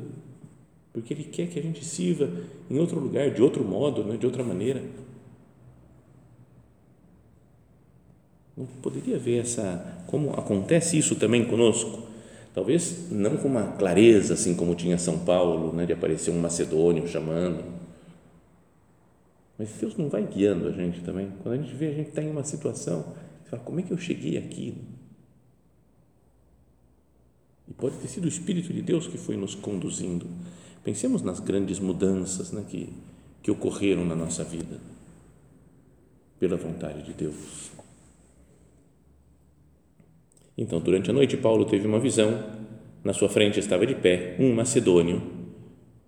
porque 0.93 1.15
Ele 1.15 1.25
quer 1.25 1.49
que 1.49 1.59
a 1.59 1.63
gente 1.63 1.85
sirva 1.85 2.31
em 2.69 2.79
outro 2.79 2.99
lugar, 2.99 3.31
de 3.31 3.41
outro 3.41 3.65
modo, 3.65 4.03
né? 4.03 4.17
de 4.17 4.27
outra 4.27 4.43
maneira. 4.43 4.83
Não 8.57 8.67
poderia 8.83 9.17
ver 9.17 9.43
essa, 9.43 10.03
como 10.09 10.31
acontece 10.33 10.99
isso 10.99 11.15
também 11.15 11.45
conosco 11.45 12.08
Talvez 12.59 13.09
não 13.09 13.37
com 13.37 13.47
uma 13.47 13.71
clareza 13.77 14.35
assim 14.35 14.53
como 14.53 14.75
tinha 14.75 14.99
São 14.99 15.21
Paulo, 15.21 15.73
né, 15.73 15.87
de 15.87 15.93
aparecer 15.93 16.33
um 16.33 16.41
macedônio 16.41 17.07
chamando. 17.07 17.63
Mas 19.57 19.71
Deus 19.81 19.97
não 19.97 20.09
vai 20.09 20.27
guiando 20.27 20.67
a 20.67 20.73
gente 20.73 21.01
também. 21.03 21.31
Quando 21.41 21.55
a 21.55 21.63
gente 21.63 21.73
vê 21.73 21.87
a 21.87 21.93
gente 21.93 22.09
está 22.09 22.21
em 22.21 22.29
uma 22.29 22.43
situação, 22.43 23.15
você 23.45 23.51
fala, 23.51 23.63
como 23.63 23.79
é 23.79 23.85
que 23.85 23.93
eu 23.93 23.97
cheguei 23.97 24.37
aqui? 24.37 24.75
E 27.69 27.75
pode 27.75 27.97
ter 27.99 28.09
sido 28.09 28.25
o 28.25 28.29
Espírito 28.29 28.73
de 28.73 28.83
Deus 28.83 29.07
que 29.07 29.19
foi 29.19 29.37
nos 29.37 29.55
conduzindo. 29.55 30.27
Pensemos 30.83 31.23
nas 31.23 31.39
grandes 31.39 31.79
mudanças 31.79 32.51
né, 32.51 32.65
que, 32.69 32.93
que 33.41 33.53
ocorreram 33.53 34.05
na 34.05 34.17
nossa 34.17 34.43
vida, 34.43 34.81
pela 36.41 36.57
vontade 36.57 37.05
de 37.05 37.13
Deus. 37.13 37.71
Então, 40.59 40.81
durante 40.81 41.09
a 41.09 41.13
noite, 41.13 41.37
Paulo 41.37 41.65
teve 41.65 41.87
uma 41.87 42.01
visão. 42.01 42.37
Na 43.05 43.13
sua 43.13 43.29
frente 43.29 43.61
estava 43.61 43.87
de 43.87 43.95
pé 43.95 44.35
um 44.41 44.53
macedônio, 44.53 45.23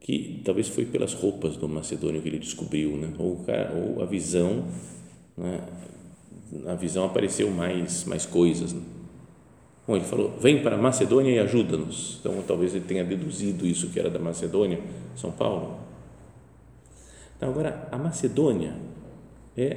que 0.01 0.43
talvez 0.45 0.67
foi 0.67 0.85
pelas 0.85 1.15
roupas 1.15 1.57
do 1.57 1.69
macedônio 1.69 2.21
que 2.21 2.29
ele 2.29 2.41
descobriu, 2.41 2.97
né? 2.97 3.13
ou, 3.17 3.47
ou 3.77 4.03
a 4.03 4.07
visão, 4.07 4.65
né? 5.39 5.61
a 6.67 6.75
visão 6.75 7.05
apareceu 7.05 7.49
mais, 7.49 8.05
mais 8.05 8.27
coisas. 8.27 8.73
Né? 8.73 8.83
Bom, 9.87 9.95
ele 9.95 10.05
falou: 10.05 10.37
Vem 10.41 10.65
para 10.65 10.75
a 10.75 10.79
Macedônia 10.79 11.31
e 11.31 11.39
ajuda-nos. 11.39 12.19
Então, 12.19 12.43
talvez 12.45 12.75
ele 12.75 12.85
tenha 12.85 13.05
deduzido 13.05 13.65
isso 13.65 13.89
que 13.91 14.01
era 14.01 14.11
da 14.11 14.19
Macedônia, 14.19 14.81
São 15.15 15.31
Paulo. 15.31 15.79
Então, 17.37 17.51
agora, 17.51 17.89
a 17.93 17.97
Macedônia 17.97 18.75
é 19.57 19.77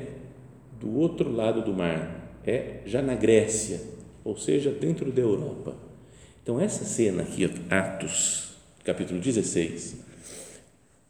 do 0.80 0.98
outro 0.98 1.32
lado 1.32 1.62
do 1.62 1.74
mar, 1.74 2.40
é 2.44 2.82
já 2.88 3.04
na 3.04 3.14
Grécia 3.14 3.93
ou 4.24 4.38
seja, 4.38 4.72
dentro 4.72 5.12
da 5.12 5.22
Europa. 5.22 5.76
Então, 6.42 6.60
essa 6.60 6.84
cena 6.86 7.24
aqui, 7.24 7.46
Atos, 7.70 8.54
capítulo 8.84 9.20
16, 9.20 9.98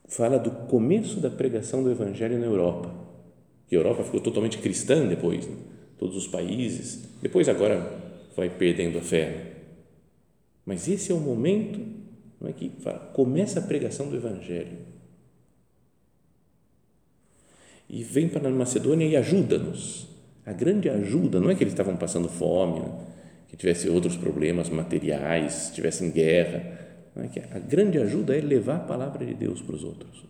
fala 0.07 0.37
do 0.37 0.51
começo 0.67 1.19
da 1.19 1.29
pregação 1.29 1.83
do 1.83 1.91
Evangelho 1.91 2.39
na 2.39 2.45
Europa. 2.45 2.93
Que 3.67 3.75
a 3.75 3.79
Europa 3.79 4.03
ficou 4.03 4.19
totalmente 4.19 4.57
cristã 4.57 5.07
depois, 5.07 5.47
né? 5.47 5.55
todos 5.97 6.15
os 6.15 6.27
países. 6.27 7.09
Depois, 7.21 7.49
agora, 7.49 7.99
vai 8.35 8.49
perdendo 8.49 8.99
a 8.99 9.01
fé. 9.01 9.53
Mas 10.65 10.87
esse 10.87 11.11
é 11.11 11.15
o 11.15 11.19
momento 11.19 11.79
não 12.43 12.49
é 12.49 12.53
que 12.53 12.69
fala, 12.81 12.99
começa 12.99 13.59
a 13.59 13.63
pregação 13.63 14.09
do 14.09 14.17
Evangelho. 14.17 14.77
E 17.89 18.03
vem 18.03 18.27
para 18.27 18.49
a 18.49 18.51
Macedônia 18.51 19.07
e 19.07 19.15
ajuda-nos 19.15 20.12
a 20.45 20.51
grande 20.51 20.89
ajuda 20.89 21.39
não 21.39 21.49
é 21.49 21.55
que 21.55 21.63
eles 21.63 21.73
estavam 21.73 21.95
passando 21.95 22.27
fome, 22.27 22.81
né? 22.81 22.91
que 23.47 23.57
tivesse 23.57 23.87
outros 23.87 24.17
problemas 24.17 24.69
materiais, 24.69 25.71
tivessem 25.73 26.09
guerra. 26.09 26.79
Não 27.15 27.23
é 27.23 27.27
que 27.27 27.39
a 27.39 27.59
grande 27.59 27.99
ajuda 27.99 28.35
é 28.35 28.41
levar 28.41 28.77
a 28.77 28.79
palavra 28.79 29.25
de 29.25 29.33
Deus 29.35 29.61
para 29.61 29.75
os 29.75 29.83
outros, 29.83 30.25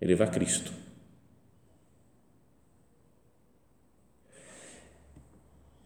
é 0.00 0.06
levar 0.06 0.30
Cristo. 0.30 0.72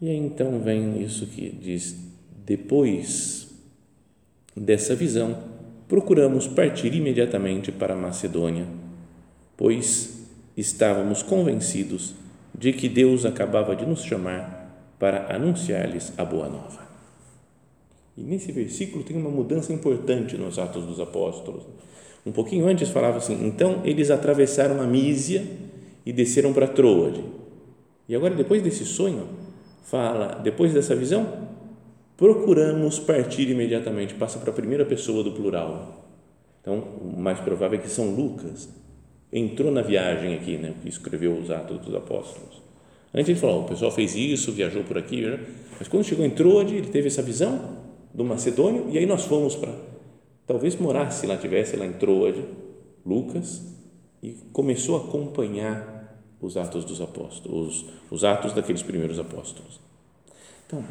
E 0.01 0.09
aí 0.09 0.17
então 0.17 0.59
vem 0.61 1.01
isso 1.01 1.27
que 1.29 1.49
diz: 1.49 1.97
depois 2.45 3.49
dessa 4.57 4.97
visão, 4.97 5.45
procuramos 5.87 6.49
partir 6.49 6.93
imediatamente 6.93 7.71
para 7.71 7.95
Macedônia, 7.95 8.67
pois 9.57 10.27
estávamos 10.57 11.23
convencidos 11.23 12.15
de 12.55 12.73
que 12.73 12.89
Deus 12.89 13.25
acabava 13.25 13.75
de 13.75 13.87
nos 13.87 14.05
chamar 14.05 14.63
para 14.99 15.35
anunciar-lhes 15.35 16.13
a 16.17 16.25
boa 16.25 16.49
nova. 16.49 16.81
E 18.17 18.23
nesse 18.23 18.53
versículo 18.53 19.03
tem 19.03 19.17
uma 19.17 19.31
mudança 19.31 19.73
importante 19.73 20.37
nos 20.37 20.59
Atos 20.59 20.85
dos 20.85 21.01
Apóstolos. 21.01 21.65
Um 22.25 22.33
pouquinho 22.33 22.67
antes 22.67 22.91
falava 22.91 23.19
assim: 23.19 23.47
então 23.47 23.81
eles 23.85 24.11
atravessaram 24.11 24.81
a 24.81 24.87
Mísia 24.87 25.45
e 26.05 26.13
desceram 26.13 26.53
para 26.53 26.69
Troade. 26.69 27.25
E 28.09 28.15
agora, 28.15 28.35
depois 28.35 28.63
desse 28.63 28.85
sonho, 28.85 29.29
fala, 29.85 30.41
depois 30.43 30.75
dessa 30.75 30.95
visão, 30.95 31.49
procuramos 32.17 32.99
partir 32.99 33.49
imediatamente, 33.49 34.15
passa 34.15 34.39
para 34.39 34.51
a 34.51 34.55
primeira 34.55 34.85
pessoa 34.85 35.25
do 35.25 35.33
plural. 35.33 36.07
Então, 36.61 36.79
o 36.79 37.19
mais 37.19 37.41
provável 37.41 37.79
é 37.79 37.83
que 37.83 37.89
São 37.89 38.15
Lucas 38.15 38.69
entrou 39.33 39.73
na 39.73 39.81
viagem 39.81 40.35
aqui, 40.35 40.59
né, 40.59 40.75
que 40.83 40.89
escreveu 40.89 41.37
os 41.37 41.51
Atos 41.51 41.79
dos 41.79 41.95
Apóstolos. 41.95 42.61
Antes 43.15 43.31
ele 43.31 43.39
falou, 43.39 43.63
o 43.63 43.69
pessoal 43.69 43.91
fez 43.91 44.15
isso, 44.15 44.53
viajou 44.53 44.85
por 44.85 44.99
aqui, 44.99 45.23
né? 45.23 45.41
mas 45.79 45.89
quando 45.89 46.05
chegou 46.05 46.25
em 46.25 46.31
Troade, 46.31 46.75
ele 46.75 46.89
teve 46.89 47.09
essa 47.09 47.23
visão 47.23 47.79
do 48.13 48.25
Macedônio 48.25 48.89
e 48.91 48.99
aí 48.99 49.07
nós 49.07 49.25
fomos 49.25 49.55
para, 49.55 49.75
talvez 50.47 50.77
morasse 50.77 51.27
lá, 51.27 51.37
tivesse 51.37 51.77
lá 51.77 51.87
em 51.87 51.93
Troade, 51.93 52.45
Lucas, 53.05 53.63
e 54.23 54.37
começou 54.53 54.97
a 54.97 55.05
acompanhar 55.05 56.17
os 56.41 56.57
atos 56.57 56.85
dos 56.85 57.01
apóstolos, 57.01 57.85
os, 57.85 57.91
os 58.11 58.25
atos 58.25 58.53
daqueles 58.53 58.83
primeiros 58.83 59.19
apóstolos. 59.19 59.81
Então, 60.67 60.85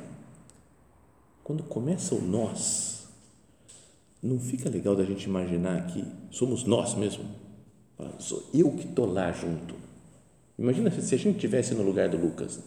quando 1.43 1.63
começa 1.63 2.13
o 2.13 2.21
nós, 2.21 3.07
não 4.21 4.39
fica 4.39 4.69
legal 4.69 4.95
da 4.95 5.03
gente 5.03 5.23
imaginar 5.23 5.87
que 5.87 6.05
somos 6.29 6.63
nós 6.65 6.93
mesmo 6.93 7.40
sou 8.19 8.43
eu 8.53 8.71
que 8.71 8.87
estou 8.87 9.11
lá 9.11 9.31
junto. 9.31 9.75
Imagina 10.57 10.91
se 10.91 11.15
a 11.15 11.17
gente 11.17 11.39
tivesse 11.39 11.73
no 11.73 11.83
lugar 11.83 12.09
do 12.09 12.17
Lucas. 12.17 12.59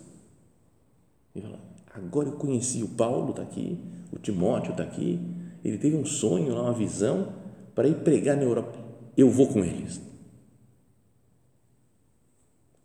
E 1.34 1.40
fala, 1.40 1.58
agora 1.94 2.28
eu 2.28 2.32
conheci 2.32 2.82
o 2.82 2.88
Paulo, 2.88 3.30
está 3.30 3.42
aqui, 3.42 3.78
o 4.12 4.18
Timóteo 4.18 4.72
está 4.72 4.82
aqui, 4.82 5.20
ele 5.64 5.78
teve 5.78 5.96
um 5.96 6.04
sonho, 6.04 6.54
uma 6.54 6.72
visão 6.72 7.32
para 7.74 7.88
ir 7.88 7.96
pregar 7.96 8.36
na 8.36 8.42
Europa. 8.42 8.78
Eu 9.16 9.30
vou 9.30 9.48
com 9.48 9.64
eles. 9.64 10.00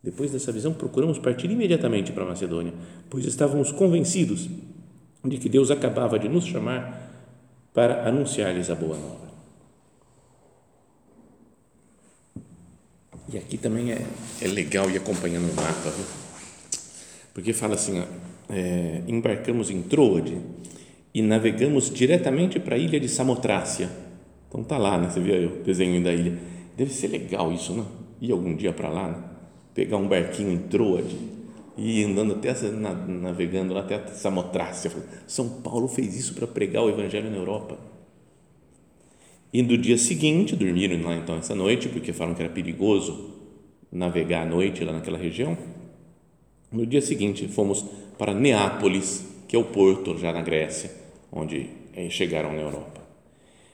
Depois 0.01 0.31
dessa 0.31 0.51
visão, 0.51 0.73
procuramos 0.73 1.19
partir 1.19 1.51
imediatamente 1.51 2.11
para 2.11 2.23
a 2.23 2.27
Macedônia, 2.27 2.73
pois 3.09 3.25
estávamos 3.25 3.71
convencidos 3.71 4.49
de 5.25 5.37
que 5.37 5.49
Deus 5.49 5.69
acabava 5.69 6.17
de 6.17 6.29
nos 6.29 6.45
chamar 6.45 7.09
para 7.73 8.07
anunciar-lhes 8.07 8.69
a 8.69 8.75
boa 8.75 8.97
nova. 8.97 9.28
E 13.31 13.38
aqui 13.38 13.57
também 13.57 13.91
é, 13.91 14.01
é 14.41 14.48
legal 14.48 14.89
ir 14.89 14.98
acompanhando 14.98 15.51
o 15.51 15.55
mapa, 15.55 15.89
viu? 15.91 16.05
porque 17.33 17.53
fala 17.53 17.75
assim: 17.75 18.00
ó, 18.00 18.03
é, 18.50 19.01
embarcamos 19.07 19.69
em 19.69 19.81
Troade 19.81 20.38
e 21.13 21.21
navegamos 21.21 21.89
diretamente 21.89 22.59
para 22.59 22.75
a 22.75 22.77
ilha 22.77 23.00
de 23.00 23.07
Samotrácia. 23.07 23.89
Então 24.48 24.63
tá 24.63 24.77
lá, 24.77 24.98
né? 24.98 25.09
Você 25.09 25.19
viu 25.19 25.48
o 25.48 25.63
desenho 25.63 26.03
da 26.03 26.13
ilha. 26.13 26.38
Deve 26.75 26.91
ser 26.91 27.07
legal 27.07 27.51
isso, 27.53 27.74
não? 27.74 27.88
Ir 28.21 28.31
algum 28.31 28.55
dia 28.55 28.74
para 28.74 28.89
lá, 28.89 29.07
né? 29.09 29.24
pegar 29.74 29.98
um 29.98 30.07
barquinho 30.07 30.51
em 30.51 30.57
Troade 30.57 31.15
e 31.77 32.01
ir 32.01 32.05
andando 32.05 32.33
até 32.33 32.53
navegando 33.07 33.74
lá 33.74 33.81
até 33.81 34.00
Samotrácia. 34.07 34.91
São 35.27 35.48
Paulo 35.48 35.88
fez 35.88 36.17
isso 36.17 36.33
para 36.33 36.48
pregar 36.48 36.83
o 36.83 36.89
evangelho 36.89 37.29
na 37.29 37.38
Europa. 37.38 37.77
E 39.51 39.63
no 39.63 39.77
dia 39.77 39.97
seguinte, 39.97 40.55
dormiram 40.55 41.01
lá 41.01 41.15
então 41.15 41.35
essa 41.35 41.55
noite, 41.55 41.89
porque 41.89 42.13
falaram 42.13 42.35
que 42.35 42.43
era 42.43 42.51
perigoso 42.51 43.31
navegar 43.91 44.43
à 44.43 44.45
noite 44.45 44.83
lá 44.83 44.93
naquela 44.93 45.17
região. 45.17 45.57
No 46.71 46.85
dia 46.85 47.01
seguinte, 47.01 47.47
fomos 47.47 47.83
para 48.17 48.33
Neápolis, 48.33 49.25
que 49.47 49.55
é 49.55 49.59
o 49.59 49.63
porto 49.63 50.15
já 50.19 50.31
na 50.31 50.43
Grécia, 50.43 50.91
onde 51.31 51.67
eh, 51.95 52.09
chegaram 52.11 52.53
na 52.53 52.61
Europa. 52.61 53.01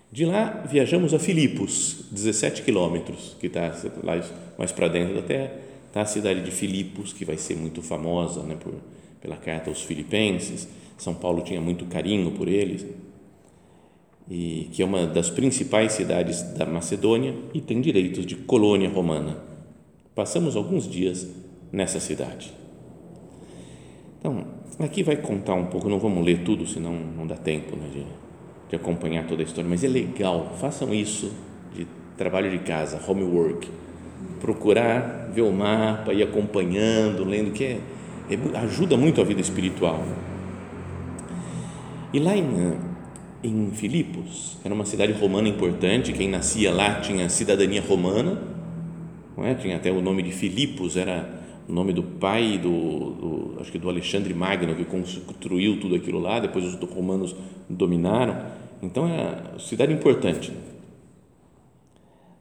De 0.10 0.24
lá, 0.24 0.64
viajamos 0.70 1.14
a 1.14 1.20
Filipos, 1.20 2.06
17 2.10 2.62
quilômetros, 2.62 3.36
que 3.38 3.48
está 3.48 3.76
lá 4.02 4.24
mais 4.58 4.72
para 4.72 4.88
dentro 4.88 5.16
da 5.16 5.22
terra, 5.22 5.52
está 5.88 6.02
a 6.02 6.06
cidade 6.06 6.42
de 6.42 6.52
Filipos, 6.52 7.12
que 7.12 7.26
vai 7.26 7.36
ser 7.36 7.58
muito 7.58 7.82
famosa 7.82 8.42
né, 8.44 8.56
por, 8.58 8.74
pela 9.20 9.36
carta 9.36 9.70
aos 9.70 9.82
filipenses. 9.82 10.70
São 10.98 11.14
Paulo 11.14 11.42
tinha 11.42 11.60
muito 11.60 11.86
carinho 11.86 12.32
por 12.32 12.48
eles 12.48 12.86
e 14.30 14.70
que 14.72 14.82
é 14.82 14.86
uma 14.86 15.06
das 15.06 15.30
principais 15.30 15.94
cidades 15.94 16.42
da 16.54 16.66
Macedônia 16.66 17.36
e 17.54 17.62
tem 17.62 17.80
direitos 17.80 18.26
de 18.26 18.36
colônia 18.36 18.90
romana. 18.90 19.38
Passamos 20.16 20.56
alguns 20.56 20.90
dias 20.90 21.28
nessa 21.72 22.00
cidade. 22.00 22.54
Então, 24.20 24.46
aqui 24.80 25.04
vai 25.04 25.18
contar 25.18 25.54
um 25.54 25.66
pouco, 25.66 25.88
não 25.88 26.00
vamos 26.00 26.26
ler 26.26 26.44
tudo, 26.44 26.66
senão 26.66 26.94
não 26.94 27.28
dá 27.28 27.36
tempo 27.36 27.76
né, 27.76 27.88
de, 27.94 28.04
de 28.70 28.76
acompanhar 28.76 29.28
toda 29.28 29.44
a 29.44 29.46
história, 29.46 29.70
mas 29.70 29.84
é 29.84 29.88
legal, 29.88 30.54
façam 30.60 30.94
isso 30.94 31.32
de 31.76 31.86
trabalho 32.18 32.50
de 32.50 32.60
casa, 32.60 33.00
homework, 33.08 33.70
procurar 34.40 35.30
ver 35.32 35.42
o 35.42 35.52
mapa, 35.52 36.14
ir 36.14 36.24
acompanhando, 36.24 37.24
lendo, 37.24 37.52
que 37.52 37.64
é, 37.64 37.80
é 38.30 38.58
ajuda 38.58 38.98
muito 38.98 39.22
a 39.22 39.24
vida 39.24 39.42
espiritual. 39.42 40.04
E 42.12 42.20
lá 42.20 42.36
em 42.36 42.95
em 43.44 43.72
Filipos, 43.72 44.58
era 44.64 44.74
uma 44.74 44.86
cidade 44.86 45.12
romana 45.14 45.48
importante, 45.48 46.14
quem 46.14 46.30
nascia 46.30 46.72
lá 46.72 47.00
tinha 47.02 47.30
cidadania 47.30 47.82
romana, 47.82 48.42
não 49.38 49.46
é? 49.46 49.54
tinha 49.54 49.76
até 49.76 49.92
o 49.92 50.02
nome 50.02 50.24
de 50.24 50.32
Filipos, 50.32 50.98
era 50.98 51.44
o 51.68 51.74
nome 51.74 51.94
do 51.94 52.04
pai 52.04 52.58
do, 52.58 53.12
do, 53.12 53.58
acho 53.60 53.72
que 53.72 53.78
do 53.78 53.90
Alexandre 53.90 54.34
Magno, 54.34 54.76
que 54.76 54.86
construiu 54.86 55.80
tudo 55.80 55.96
aquilo 55.96 56.20
lá, 56.20 56.40
depois 56.40 56.66
os 56.66 56.76
romanos 56.90 57.36
dominaram, 57.70 58.46
então 58.82 59.08
era 59.08 59.52
uma 59.52 59.60
cidade 59.60 59.94
importante. 59.94 60.52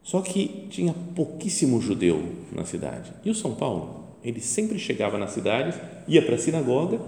Só 0.02 0.20
que 0.20 0.66
tinha 0.68 0.94
pouquíssimo 1.14 1.80
judeu 1.80 2.22
na 2.52 2.64
cidade. 2.64 3.10
E 3.24 3.30
o 3.30 3.34
São 3.34 3.54
Paulo, 3.54 4.04
ele 4.22 4.40
sempre 4.40 4.78
chegava 4.78 5.16
nas 5.16 5.30
cidades, 5.30 5.80
ia 6.06 6.20
para 6.20 6.34
a 6.34 6.38
sinagoga 6.38 7.00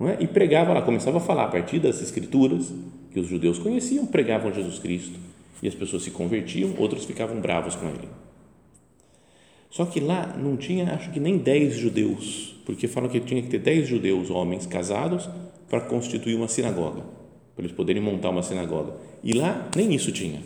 é? 0.00 0.22
e 0.22 0.28
pregava 0.28 0.72
lá, 0.72 0.82
começava 0.82 1.18
a 1.18 1.20
falar 1.20 1.44
a 1.44 1.48
partir 1.48 1.80
das 1.80 2.00
escrituras, 2.00 2.72
que 3.12 3.20
os 3.20 3.26
judeus 3.26 3.58
conheciam, 3.58 4.06
pregavam 4.06 4.52
Jesus 4.52 4.78
Cristo 4.78 5.18
e 5.62 5.68
as 5.68 5.74
pessoas 5.74 6.02
se 6.02 6.10
convertiam, 6.10 6.74
outros 6.78 7.04
ficavam 7.04 7.40
bravos 7.40 7.74
com 7.74 7.88
ele. 7.88 8.08
Só 9.70 9.84
que 9.84 10.00
lá 10.00 10.36
não 10.36 10.56
tinha, 10.56 10.92
acho 10.94 11.10
que 11.10 11.20
nem 11.20 11.38
10 11.38 11.76
judeus, 11.76 12.56
porque 12.66 12.88
falam 12.88 13.08
que 13.08 13.20
tinha 13.20 13.40
que 13.40 13.48
ter 13.48 13.58
10 13.58 13.88
judeus, 13.88 14.30
homens 14.30 14.66
casados, 14.66 15.28
para 15.68 15.80
constituir 15.80 16.34
uma 16.34 16.48
sinagoga, 16.48 17.02
para 17.54 17.64
eles 17.64 17.72
poderem 17.72 18.02
montar 18.02 18.30
uma 18.30 18.42
sinagoga. 18.42 18.94
E 19.22 19.32
lá 19.32 19.68
nem 19.76 19.94
isso 19.94 20.10
tinha. 20.10 20.40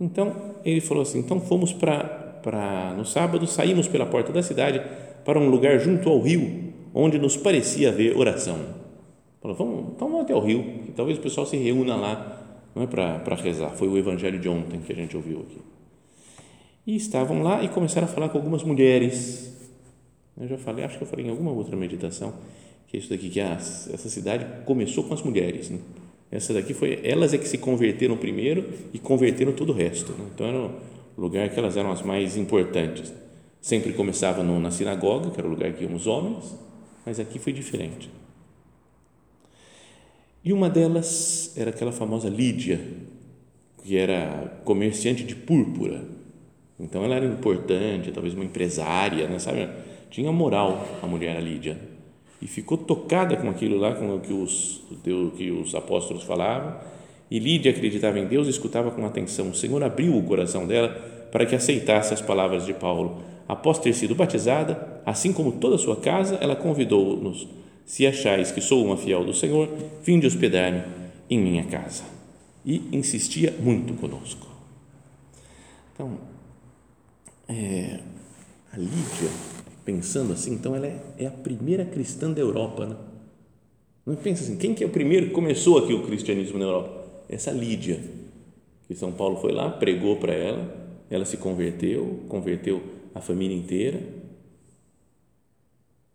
Então 0.00 0.54
ele 0.64 0.80
falou 0.80 1.02
assim: 1.02 1.20
então 1.20 1.40
fomos 1.40 1.72
para, 1.72 2.02
para 2.42 2.94
no 2.96 3.04
sábado, 3.04 3.46
saímos 3.46 3.86
pela 3.86 4.06
porta 4.06 4.32
da 4.32 4.42
cidade 4.42 4.82
para 5.24 5.38
um 5.38 5.48
lugar 5.48 5.78
junto 5.78 6.08
ao 6.08 6.20
rio, 6.20 6.72
onde 6.92 7.18
nos 7.18 7.36
parecia 7.36 7.90
haver 7.90 8.16
oração. 8.16 8.77
Falou, 9.40 9.56
vamos, 9.56 9.92
então 9.94 10.08
vamos 10.08 10.24
até 10.24 10.34
o 10.34 10.40
rio, 10.40 10.64
que 10.84 10.92
talvez 10.92 11.18
o 11.18 11.20
pessoal 11.20 11.46
se 11.46 11.56
reúna 11.56 11.94
lá, 11.94 12.58
não 12.74 12.82
é 12.82 12.86
para 12.86 13.34
rezar. 13.36 13.70
Foi 13.70 13.88
o 13.88 13.96
evangelho 13.96 14.38
de 14.38 14.48
ontem 14.48 14.80
que 14.80 14.92
a 14.92 14.96
gente 14.96 15.16
ouviu 15.16 15.40
aqui. 15.40 15.58
E 16.86 16.96
estavam 16.96 17.42
lá 17.42 17.62
e 17.62 17.68
começaram 17.68 18.06
a 18.06 18.10
falar 18.10 18.28
com 18.30 18.38
algumas 18.38 18.64
mulheres. 18.64 19.54
Eu 20.40 20.48
já 20.48 20.58
falei, 20.58 20.84
acho 20.84 20.96
que 20.96 21.04
eu 21.04 21.08
falei 21.08 21.26
em 21.26 21.30
alguma 21.30 21.52
outra 21.52 21.76
meditação, 21.76 22.32
que 22.86 22.96
é 22.96 23.00
isso 23.00 23.10
daqui, 23.10 23.28
que 23.28 23.40
ah, 23.40 23.54
essa 23.54 24.08
cidade 24.08 24.46
começou 24.64 25.04
com 25.04 25.14
as 25.14 25.22
mulheres. 25.22 25.70
Né? 25.70 25.78
Essa 26.30 26.52
daqui 26.52 26.74
foi, 26.74 27.00
elas 27.04 27.32
é 27.32 27.38
que 27.38 27.48
se 27.48 27.58
converteram 27.58 28.16
primeiro 28.16 28.64
e 28.92 28.98
converteram 28.98 29.52
todo 29.52 29.70
o 29.70 29.74
resto. 29.74 30.12
Né? 30.12 30.26
Então 30.34 30.46
era 30.46 30.58
o 30.58 31.20
lugar 31.20 31.48
que 31.48 31.58
elas 31.58 31.76
eram 31.76 31.92
as 31.92 32.02
mais 32.02 32.36
importantes. 32.36 33.12
Sempre 33.60 33.92
começava 33.92 34.42
no, 34.42 34.58
na 34.60 34.70
sinagoga, 34.70 35.30
que 35.30 35.38
era 35.38 35.46
o 35.46 35.50
lugar 35.50 35.72
que 35.72 35.84
iam 35.84 35.94
os 35.94 36.06
homens, 36.06 36.54
mas 37.04 37.18
aqui 37.18 37.38
foi 37.38 37.52
diferente. 37.52 38.10
E 40.48 40.52
uma 40.54 40.70
delas 40.70 41.52
era 41.58 41.68
aquela 41.68 41.92
famosa 41.92 42.30
Lídia, 42.30 42.80
que 43.84 43.98
era 43.98 44.58
comerciante 44.64 45.22
de 45.22 45.34
púrpura. 45.34 46.06
Então 46.80 47.04
ela 47.04 47.16
era 47.16 47.26
importante, 47.26 48.10
talvez 48.12 48.32
uma 48.32 48.46
empresária, 48.46 49.28
né, 49.28 49.38
sabe? 49.38 49.68
Tinha 50.08 50.32
moral 50.32 50.88
a 51.02 51.06
mulher 51.06 51.36
a 51.36 51.40
Lídia. 51.40 51.78
E 52.40 52.46
ficou 52.46 52.78
tocada 52.78 53.36
com 53.36 53.50
aquilo 53.50 53.76
lá, 53.76 53.94
com 53.94 54.16
o 54.16 54.20
que 54.20 54.32
os, 54.32 54.82
que 55.36 55.50
os 55.50 55.74
apóstolos 55.74 56.22
falavam. 56.22 56.78
E 57.30 57.38
Lídia 57.38 57.70
acreditava 57.70 58.18
em 58.18 58.24
Deus 58.24 58.46
e 58.46 58.50
escutava 58.50 58.90
com 58.90 59.04
atenção. 59.04 59.50
O 59.50 59.54
Senhor 59.54 59.84
abriu 59.84 60.16
o 60.16 60.22
coração 60.22 60.66
dela 60.66 60.88
para 61.30 61.44
que 61.44 61.54
aceitasse 61.54 62.14
as 62.14 62.22
palavras 62.22 62.64
de 62.64 62.72
Paulo. 62.72 63.20
Após 63.46 63.78
ter 63.78 63.92
sido 63.92 64.14
batizada, 64.14 65.02
assim 65.04 65.30
como 65.30 65.52
toda 65.52 65.74
a 65.74 65.78
sua 65.78 65.96
casa, 65.96 66.38
ela 66.40 66.56
convidou-nos 66.56 67.46
se 67.88 68.06
achais 68.06 68.52
que 68.52 68.60
sou 68.60 68.84
uma 68.84 68.98
fiel 68.98 69.24
do 69.24 69.32
Senhor, 69.32 69.66
vinde 70.02 70.26
hospedar-me 70.26 70.82
em 71.30 71.38
minha 71.38 71.64
casa. 71.64 72.04
E 72.62 72.86
insistia 72.92 73.50
muito 73.58 73.94
conosco. 73.94 74.46
Então, 75.94 76.18
é, 77.48 78.00
a 78.70 78.76
Lídia, 78.76 79.30
pensando 79.86 80.34
assim, 80.34 80.52
então 80.52 80.76
ela 80.76 80.86
é, 80.86 81.00
é, 81.16 81.26
a 81.26 81.30
primeira 81.30 81.82
cristã 81.86 82.30
da 82.30 82.42
Europa, 82.42 82.84
né? 82.84 82.96
Não 84.04 84.16
pensa 84.16 84.42
assim, 84.42 84.58
quem 84.58 84.74
que 84.74 84.84
é 84.84 84.86
o 84.86 84.90
primeiro 84.90 85.28
que 85.28 85.32
começou 85.32 85.78
aqui 85.78 85.94
o 85.94 86.04
cristianismo 86.04 86.58
na 86.58 86.66
Europa? 86.66 87.24
Essa 87.26 87.52
Lídia, 87.52 88.04
que 88.86 88.94
São 88.94 89.12
Paulo 89.12 89.40
foi 89.40 89.52
lá, 89.52 89.70
pregou 89.70 90.16
para 90.16 90.34
ela, 90.34 91.00
ela 91.08 91.24
se 91.24 91.38
converteu, 91.38 92.20
converteu 92.28 92.82
a 93.14 93.20
família 93.22 93.56
inteira, 93.56 93.98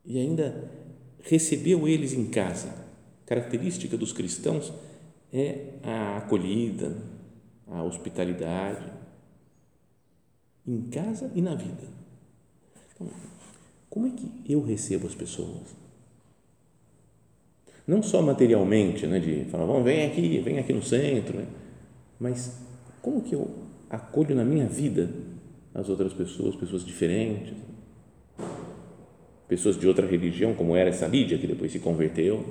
e 0.05 0.19
ainda 0.19 0.82
recebeu 1.23 1.87
eles 1.87 2.13
em 2.13 2.25
casa. 2.25 2.73
Característica 3.25 3.97
dos 3.97 4.13
cristãos 4.13 4.71
é 5.31 5.73
a 5.81 6.17
acolhida, 6.17 6.95
a 7.67 7.81
hospitalidade, 7.83 8.91
em 10.67 10.81
casa 10.83 11.31
e 11.33 11.41
na 11.41 11.55
vida. 11.55 11.87
Então, 12.93 13.07
como 13.89 14.07
é 14.07 14.11
que 14.11 14.31
eu 14.47 14.61
recebo 14.61 15.07
as 15.07 15.15
pessoas? 15.15 15.75
Não 17.85 18.01
só 18.01 18.21
materialmente, 18.21 19.05
né, 19.05 19.19
de 19.19 19.45
falar, 19.45 19.65
vamos, 19.65 19.83
vem 19.83 20.05
aqui, 20.05 20.39
vem 20.39 20.59
aqui 20.59 20.71
no 20.71 20.81
centro, 20.81 21.37
né? 21.37 21.47
mas 22.17 22.57
como 23.01 23.21
que 23.21 23.35
eu 23.35 23.49
acolho 23.89 24.33
na 24.33 24.45
minha 24.45 24.67
vida 24.67 25.09
as 25.73 25.89
outras 25.89 26.13
pessoas, 26.13 26.55
pessoas 26.55 26.85
diferentes? 26.85 27.53
Pessoas 29.53 29.79
de 29.79 29.87
outra 29.87 30.07
religião, 30.07 30.55
como 30.55 30.75
era 30.75 30.89
essa 30.89 31.05
Lídia, 31.05 31.37
que 31.37 31.45
depois 31.45 31.71
se 31.71 31.77
converteu. 31.77 32.43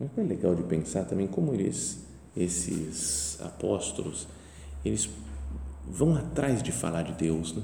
Mas 0.00 0.10
é 0.18 0.22
legal 0.22 0.52
de 0.52 0.64
pensar 0.64 1.04
também 1.04 1.28
como 1.28 1.54
eles, 1.54 2.04
esses 2.36 3.40
apóstolos, 3.40 4.26
eles 4.84 5.08
vão 5.86 6.16
atrás 6.16 6.60
de 6.60 6.72
falar 6.72 7.02
de 7.02 7.12
Deus, 7.12 7.54
né? 7.54 7.62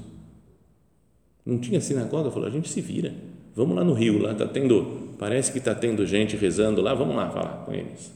Não 1.45 1.59
tinha 1.59 1.81
sinagoga, 1.81 2.31
falou, 2.31 2.47
a 2.47 2.51
gente 2.51 2.69
se 2.69 2.79
vira, 2.79 3.13
vamos 3.53 3.75
lá 3.75 3.83
no 3.83 3.93
rio, 3.93 4.17
lá 4.19 4.31
está 4.31 4.47
tendo, 4.47 5.15
parece 5.19 5.51
que 5.51 5.57
está 5.57 5.75
tendo 5.75 6.07
gente 6.07 6.37
rezando 6.37 6.81
lá, 6.81 6.93
vamos 6.93 7.17
lá 7.17 7.29
falar 7.29 7.65
com 7.65 7.73
eles. 7.73 8.09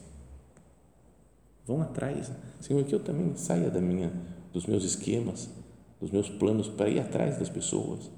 Vão 1.66 1.82
atrás, 1.82 2.32
Senhor, 2.62 2.82
que 2.84 2.94
eu 2.94 3.00
também 3.00 3.36
saia 3.36 3.68
da 3.68 3.78
minha, 3.78 4.10
dos 4.54 4.64
meus 4.64 4.84
esquemas, 4.84 5.50
dos 6.00 6.10
meus 6.10 6.28
planos 6.28 6.68
para 6.68 6.88
ir 6.88 7.00
atrás 7.00 7.38
das 7.38 7.48
pessoas, 7.48 8.10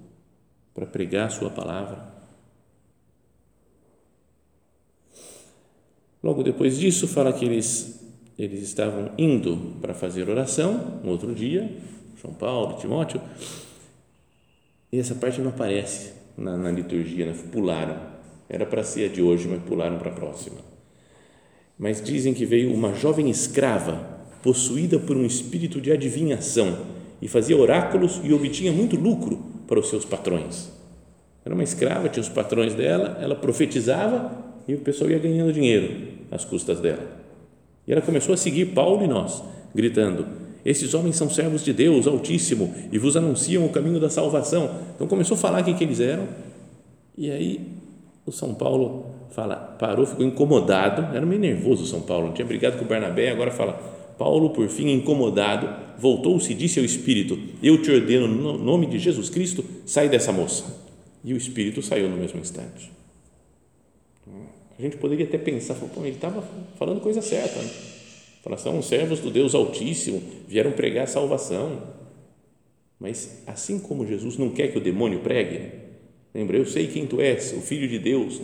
para 0.74 0.86
pregar 0.86 1.26
a 1.26 1.30
Sua 1.30 1.50
palavra. 1.50 2.20
Logo 6.22 6.42
depois 6.42 6.78
disso, 6.78 7.08
fala 7.08 7.32
que 7.32 7.44
eles 7.44 7.98
eles 8.38 8.62
estavam 8.62 9.10
indo 9.18 9.76
para 9.82 9.92
fazer 9.92 10.30
oração 10.30 10.98
no 11.04 11.10
outro 11.10 11.34
dia, 11.34 11.70
João 12.18 12.32
Paulo, 12.32 12.78
Timóteo, 12.78 13.20
e 14.90 14.98
essa 14.98 15.14
parte 15.14 15.42
não 15.42 15.50
aparece 15.50 16.14
na, 16.38 16.56
na 16.56 16.70
liturgia, 16.70 17.26
né? 17.26 17.34
pularam. 17.52 18.00
Era 18.48 18.64
para 18.64 18.82
ser 18.82 19.10
a 19.10 19.12
de 19.12 19.20
hoje, 19.20 19.46
mas 19.46 19.62
pularam 19.62 19.98
para 19.98 20.10
a 20.10 20.14
próxima. 20.14 20.56
Mas 21.78 22.02
dizem 22.02 22.32
que 22.32 22.46
veio 22.46 22.72
uma 22.72 22.94
jovem 22.94 23.28
escrava 23.28 24.20
possuída 24.42 24.98
por 24.98 25.18
um 25.18 25.26
espírito 25.26 25.78
de 25.78 25.92
adivinhação 25.92 26.99
e 27.20 27.28
fazia 27.28 27.56
oráculos 27.56 28.20
e 28.24 28.32
obtinha 28.32 28.72
muito 28.72 28.96
lucro 28.96 29.38
para 29.66 29.78
os 29.78 29.88
seus 29.88 30.04
patrões. 30.04 30.70
Era 31.44 31.54
uma 31.54 31.64
escrava, 31.64 32.08
tinha 32.08 32.22
os 32.22 32.28
patrões 32.28 32.74
dela, 32.74 33.18
ela 33.20 33.34
profetizava 33.34 34.30
e 34.66 34.74
o 34.74 34.78
pessoal 34.78 35.10
ia 35.10 35.18
ganhando 35.18 35.52
dinheiro 35.52 36.08
às 36.30 36.44
custas 36.44 36.80
dela. 36.80 37.20
E 37.86 37.92
ela 37.92 38.02
começou 38.02 38.34
a 38.34 38.36
seguir 38.36 38.66
Paulo 38.66 39.04
e 39.04 39.08
nós, 39.08 39.42
gritando: 39.74 40.26
Esses 40.64 40.94
homens 40.94 41.16
são 41.16 41.30
servos 41.30 41.64
de 41.64 41.72
Deus 41.72 42.06
Altíssimo 42.06 42.74
e 42.92 42.98
vos 42.98 43.16
anunciam 43.16 43.64
o 43.64 43.70
caminho 43.70 43.98
da 43.98 44.10
salvação. 44.10 44.70
Então 44.94 45.06
começou 45.06 45.34
a 45.34 45.38
falar 45.38 45.62
quem 45.62 45.74
que 45.74 45.84
eles 45.84 46.00
eram. 46.00 46.28
E 47.16 47.30
aí 47.30 47.60
o 48.24 48.32
São 48.32 48.54
Paulo 48.54 49.06
fala, 49.30 49.56
parou, 49.56 50.06
ficou 50.06 50.24
incomodado, 50.24 51.16
era 51.16 51.24
meio 51.24 51.40
nervoso 51.40 51.84
o 51.84 51.86
São 51.86 52.00
Paulo, 52.00 52.32
tinha 52.32 52.46
brigado 52.46 52.76
com 52.76 52.84
o 52.84 52.88
Bernabé, 52.88 53.30
agora 53.30 53.50
fala, 53.50 53.80
Paulo, 54.20 54.50
por 54.50 54.68
fim, 54.68 54.90
incomodado, 54.90 55.96
voltou-se 55.98 56.52
e 56.52 56.54
disse 56.54 56.78
ao 56.78 56.84
Espírito: 56.84 57.38
Eu 57.62 57.80
te 57.80 57.90
ordeno, 57.90 58.28
no 58.28 58.58
nome 58.58 58.84
de 58.84 58.98
Jesus 58.98 59.30
Cristo, 59.30 59.64
sai 59.86 60.10
dessa 60.10 60.30
moça. 60.30 60.78
E 61.24 61.32
o 61.32 61.38
Espírito 61.38 61.80
saiu 61.80 62.06
no 62.06 62.18
mesmo 62.18 62.38
instante. 62.38 62.92
A 64.78 64.82
gente 64.82 64.98
poderia 64.98 65.24
até 65.24 65.38
pensar, 65.38 65.74
Pô, 65.74 66.02
ele 66.02 66.16
estava 66.16 66.46
falando 66.78 67.00
coisa 67.00 67.22
certa. 67.22 67.62
Né? 67.62 67.70
Fala, 68.42 68.58
são 68.58 68.82
servos 68.82 69.20
do 69.20 69.30
Deus 69.30 69.54
Altíssimo, 69.54 70.22
vieram 70.46 70.72
pregar 70.72 71.08
salvação. 71.08 71.82
Mas 72.98 73.42
assim 73.46 73.78
como 73.78 74.06
Jesus 74.06 74.36
não 74.36 74.50
quer 74.50 74.68
que 74.68 74.76
o 74.76 74.82
demônio 74.82 75.20
pregue, 75.20 75.70
lembra, 76.34 76.58
eu 76.58 76.66
sei 76.66 76.88
quem 76.88 77.06
tu 77.06 77.22
és, 77.22 77.54
o 77.54 77.62
Filho 77.62 77.88
de 77.88 77.98
Deus. 77.98 78.38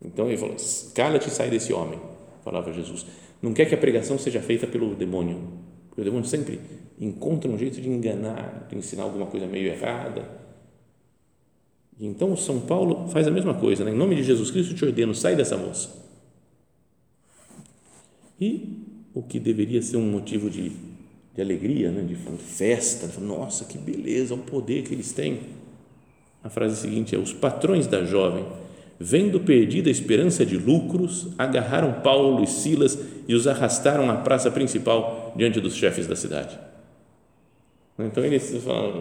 Então 0.00 0.28
ele 0.28 0.36
falou: 0.36 0.54
cala-te 0.94 1.26
e 1.26 1.32
sai 1.32 1.50
desse 1.50 1.72
homem, 1.72 1.98
falava 2.44 2.72
Jesus 2.72 3.04
não 3.42 3.52
quer 3.52 3.66
que 3.66 3.74
a 3.74 3.78
pregação 3.78 4.18
seja 4.18 4.40
feita 4.40 4.66
pelo 4.66 4.94
demônio, 4.94 5.40
porque 5.88 6.00
o 6.00 6.04
demônio 6.04 6.26
sempre 6.26 6.60
encontra 6.98 7.50
um 7.50 7.58
jeito 7.58 7.80
de 7.80 7.88
enganar, 7.88 8.66
de 8.68 8.76
ensinar 8.76 9.04
alguma 9.04 9.26
coisa 9.26 9.46
meio 9.46 9.68
errada. 9.68 10.46
Então 11.98 12.32
o 12.32 12.36
São 12.36 12.60
Paulo 12.60 13.08
faz 13.08 13.26
a 13.26 13.30
mesma 13.30 13.54
coisa, 13.54 13.84
né? 13.84 13.90
em 13.90 13.96
nome 13.96 14.14
de 14.16 14.22
Jesus 14.22 14.50
Cristo 14.50 14.74
te 14.74 14.84
ordeno, 14.84 15.14
sai 15.14 15.36
dessa 15.36 15.56
moça. 15.56 16.04
E 18.40 18.82
o 19.14 19.22
que 19.22 19.40
deveria 19.40 19.80
ser 19.80 19.96
um 19.96 20.10
motivo 20.10 20.50
de, 20.50 20.72
de 21.34 21.40
alegria, 21.40 21.90
né? 21.90 22.02
de 22.02 22.14
festa, 22.14 23.18
nossa, 23.20 23.64
que 23.64 23.78
beleza, 23.78 24.34
o 24.34 24.38
poder 24.38 24.82
que 24.82 24.92
eles 24.92 25.12
têm. 25.12 25.40
A 26.44 26.50
frase 26.50 26.76
seguinte 26.76 27.14
é: 27.14 27.18
os 27.18 27.32
patrões 27.32 27.86
da 27.86 28.04
jovem 28.04 28.44
vendo 28.98 29.40
perdida 29.40 29.88
a 29.88 29.92
esperança 29.92 30.44
de 30.44 30.56
lucros, 30.56 31.28
agarraram 31.36 32.00
Paulo 32.00 32.42
e 32.42 32.46
Silas 32.46 32.98
e 33.28 33.34
os 33.34 33.46
arrastaram 33.46 34.10
à 34.10 34.16
praça 34.16 34.50
principal 34.50 35.32
diante 35.36 35.60
dos 35.60 35.74
chefes 35.74 36.06
da 36.06 36.16
cidade. 36.16 36.58
Então 37.98 38.24
eles 38.24 38.52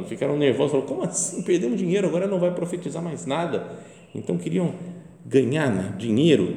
ficaram 0.07 0.37
nervosos, 0.37 0.71
falaram, 0.71 0.87
como 0.87 1.03
assim? 1.03 1.43
Perdemos 1.43 1.77
dinheiro, 1.77 2.07
agora 2.07 2.27
não 2.27 2.39
vai 2.39 2.53
profetizar 2.53 3.03
mais 3.03 3.25
nada. 3.25 3.77
Então 4.13 4.37
queriam 4.37 4.73
ganhar 5.25 5.69
né, 5.69 5.95
dinheiro 5.97 6.55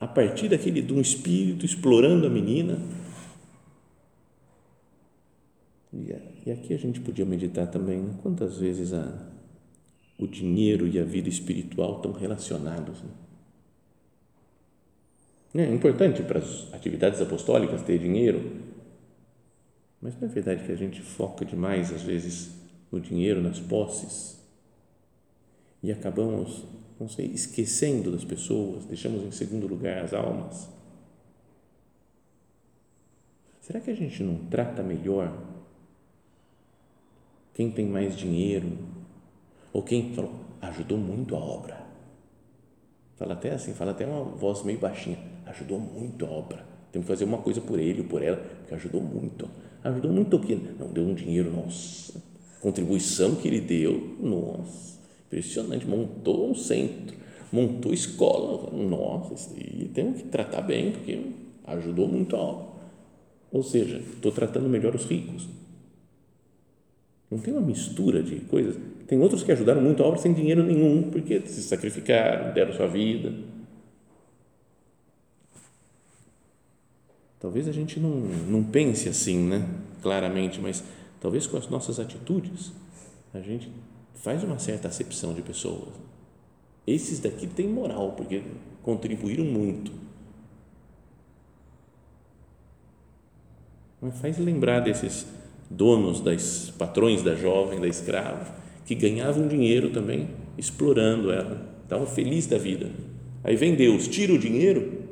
a 0.00 0.06
partir 0.06 0.48
daquele 0.48 0.82
de 0.82 0.92
um 0.92 1.00
espírito 1.00 1.64
explorando 1.64 2.26
a 2.26 2.30
menina. 2.30 2.78
E 6.46 6.50
aqui 6.50 6.72
a 6.72 6.78
gente 6.78 7.00
podia 7.00 7.24
meditar 7.24 7.66
também 7.66 7.98
né? 7.98 8.14
quantas 8.22 8.58
vezes 8.58 8.92
a 8.92 9.12
o 10.18 10.26
dinheiro 10.26 10.86
e 10.88 10.98
a 10.98 11.04
vida 11.04 11.28
espiritual 11.28 11.96
estão 11.96 12.12
relacionados. 12.12 13.02
Né? 15.54 15.64
É 15.64 15.72
importante 15.72 16.22
para 16.22 16.40
as 16.40 16.72
atividades 16.74 17.20
apostólicas 17.20 17.82
ter 17.82 17.98
dinheiro, 17.98 18.60
mas 20.02 20.18
não 20.20 20.28
é 20.28 20.30
verdade 20.30 20.64
que 20.64 20.72
a 20.72 20.76
gente 20.76 21.00
foca 21.00 21.44
demais, 21.44 21.92
às 21.92 22.02
vezes, 22.02 22.50
no 22.90 23.00
dinheiro, 23.00 23.40
nas 23.40 23.60
posses, 23.60 24.38
e 25.82 25.92
acabamos, 25.92 26.64
não 26.98 27.08
sei, 27.08 27.26
esquecendo 27.26 28.10
das 28.10 28.24
pessoas, 28.24 28.84
deixamos 28.86 29.22
em 29.22 29.30
segundo 29.30 29.66
lugar 29.66 30.04
as 30.04 30.12
almas? 30.12 30.68
Será 33.60 33.80
que 33.80 33.90
a 33.90 33.94
gente 33.94 34.22
não 34.22 34.46
trata 34.46 34.82
melhor 34.82 35.36
quem 37.54 37.70
tem 37.70 37.86
mais 37.86 38.16
dinheiro, 38.16 38.78
ou 39.78 39.82
quem 39.84 40.12
falou, 40.12 40.32
ajudou 40.60 40.98
muito 40.98 41.36
a 41.36 41.38
obra. 41.38 41.78
Fala 43.16 43.34
até 43.34 43.52
assim, 43.52 43.72
fala 43.74 43.92
até 43.92 44.04
uma 44.04 44.24
voz 44.24 44.64
meio 44.64 44.80
baixinha, 44.80 45.16
ajudou 45.46 45.78
muito 45.78 46.26
a 46.26 46.28
obra. 46.28 46.66
Temos 46.90 47.06
que 47.06 47.12
fazer 47.12 47.24
uma 47.24 47.38
coisa 47.38 47.60
por 47.60 47.78
ele 47.78 48.00
ou 48.00 48.08
por 48.08 48.20
ela, 48.20 48.38
porque 48.38 48.74
ajudou 48.74 49.00
muito. 49.00 49.48
Ajudou 49.84 50.12
muito 50.12 50.36
o 50.36 50.40
quê? 50.40 50.58
Não, 50.80 50.88
deu 50.88 51.04
um 51.04 51.14
dinheiro, 51.14 51.52
nossa. 51.52 52.20
Contribuição 52.60 53.36
que 53.36 53.46
ele 53.46 53.60
deu, 53.60 54.16
nossa, 54.20 54.98
impressionante. 55.28 55.86
Montou 55.86 56.50
um 56.50 56.56
centro, 56.56 57.16
montou 57.52 57.94
escola, 57.94 58.72
nossa, 58.72 59.54
e 59.56 59.88
temos 59.94 60.22
que 60.22 60.28
tratar 60.28 60.62
bem, 60.62 60.90
porque 60.90 61.24
ajudou 61.68 62.08
muito 62.08 62.34
a 62.34 62.40
obra. 62.40 62.66
Ou 63.52 63.62
seja, 63.62 63.98
estou 63.98 64.32
tratando 64.32 64.68
melhor 64.68 64.96
os 64.96 65.04
ricos. 65.04 65.48
Não 67.30 67.38
tem 67.38 67.52
uma 67.52 67.62
mistura 67.62 68.22
de 68.22 68.40
coisas 68.40 68.76
tem 69.08 69.18
outros 69.18 69.42
que 69.42 69.50
ajudaram 69.50 69.80
muito 69.80 70.02
a 70.02 70.06
obra 70.06 70.20
sem 70.20 70.34
dinheiro 70.34 70.62
nenhum, 70.62 71.10
porque 71.10 71.40
se 71.46 71.62
sacrificaram, 71.62 72.52
deram 72.52 72.74
sua 72.74 72.86
vida. 72.86 73.32
Talvez 77.40 77.66
a 77.66 77.72
gente 77.72 77.98
não, 77.98 78.10
não 78.10 78.62
pense 78.62 79.08
assim, 79.08 79.38
né? 79.48 79.66
Claramente, 80.02 80.60
mas 80.60 80.84
talvez 81.18 81.46
com 81.46 81.56
as 81.56 81.66
nossas 81.68 81.98
atitudes 81.98 82.70
a 83.32 83.40
gente 83.40 83.72
faz 84.16 84.44
uma 84.44 84.58
certa 84.58 84.88
acepção 84.88 85.32
de 85.32 85.40
pessoas. 85.40 85.94
Esses 86.86 87.18
daqui 87.18 87.46
têm 87.46 87.66
moral, 87.66 88.12
porque 88.12 88.42
contribuíram 88.82 89.44
muito. 89.46 89.90
Mas 94.02 94.20
faz 94.20 94.36
lembrar 94.36 94.80
desses 94.80 95.26
donos, 95.70 96.20
das 96.20 96.72
patrões 96.76 97.22
da 97.22 97.34
jovem, 97.34 97.80
da 97.80 97.86
escrava, 97.86 98.54
que 98.84 98.94
ganhavam 98.94 99.46
dinheiro 99.46 99.90
também 99.90 100.28
explorando 100.56 101.30
ela, 101.30 101.68
estavam 101.82 102.06
felizes 102.06 102.48
da 102.48 102.58
vida. 102.58 102.90
Aí 103.44 103.54
vem 103.54 103.74
Deus, 103.74 104.08
tira 104.08 104.32
o 104.32 104.38
dinheiro 104.38 105.04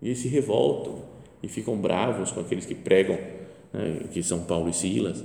e 0.00 0.08
eles 0.08 0.18
se 0.18 0.28
revoltam 0.28 1.02
e 1.42 1.48
ficam 1.48 1.76
bravos 1.76 2.32
com 2.32 2.40
aqueles 2.40 2.66
que 2.66 2.74
pregam, 2.74 3.18
né, 3.72 4.04
que 4.10 4.22
são 4.22 4.44
Paulo 4.44 4.68
e 4.68 4.72
Silas. 4.72 5.22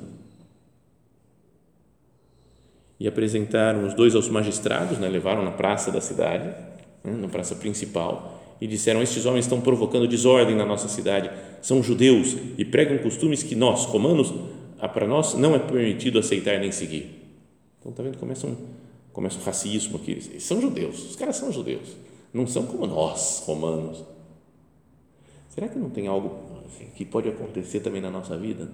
E 2.99 3.07
apresentaram 3.07 3.85
os 3.85 3.93
dois 3.93 4.15
aos 4.15 4.27
magistrados, 4.29 4.97
né, 4.97 5.07
levaram 5.07 5.43
na 5.43 5.51
praça 5.51 5.91
da 5.91 6.01
cidade, 6.01 6.47
né, 7.03 7.11
na 7.13 7.27
praça 7.27 7.55
principal, 7.55 8.46
e 8.59 8.67
disseram: 8.67 9.01
Estes 9.01 9.25
homens 9.25 9.45
estão 9.45 9.61
provocando 9.61 10.07
desordem 10.07 10.55
na 10.55 10.65
nossa 10.65 10.87
cidade, 10.87 11.29
são 11.61 11.81
judeus 11.81 12.35
e 12.57 12.65
pregam 12.65 12.97
costumes 12.97 13.43
que 13.43 13.55
nós, 13.55 13.85
romanos, 13.85 14.33
para 14.93 15.07
nós 15.07 15.33
não 15.33 15.55
é 15.55 15.59
permitido 15.59 16.19
aceitar 16.19 16.59
nem 16.59 16.71
seguir. 16.71 17.17
Então, 17.79 17.91
está 17.91 18.03
vendo? 18.03 18.17
Começa 18.17 18.47
um, 18.47 18.55
começa 19.13 19.39
racismo 19.43 19.97
aqui. 19.97 20.11
Eles 20.11 20.43
são 20.43 20.61
judeus, 20.61 21.11
os 21.11 21.15
caras 21.15 21.35
são 21.35 21.51
judeus. 21.51 21.95
Não 22.33 22.45
são 22.45 22.65
como 22.65 22.85
nós, 22.85 23.43
romanos. 23.45 24.03
Será 25.49 25.67
que 25.67 25.79
não 25.79 25.89
tem 25.89 26.07
algo 26.07 26.35
assim, 26.65 26.85
que 26.95 27.05
pode 27.05 27.29
acontecer 27.29 27.79
também 27.79 28.01
na 28.01 28.11
nossa 28.11 28.37
vida? 28.37 28.69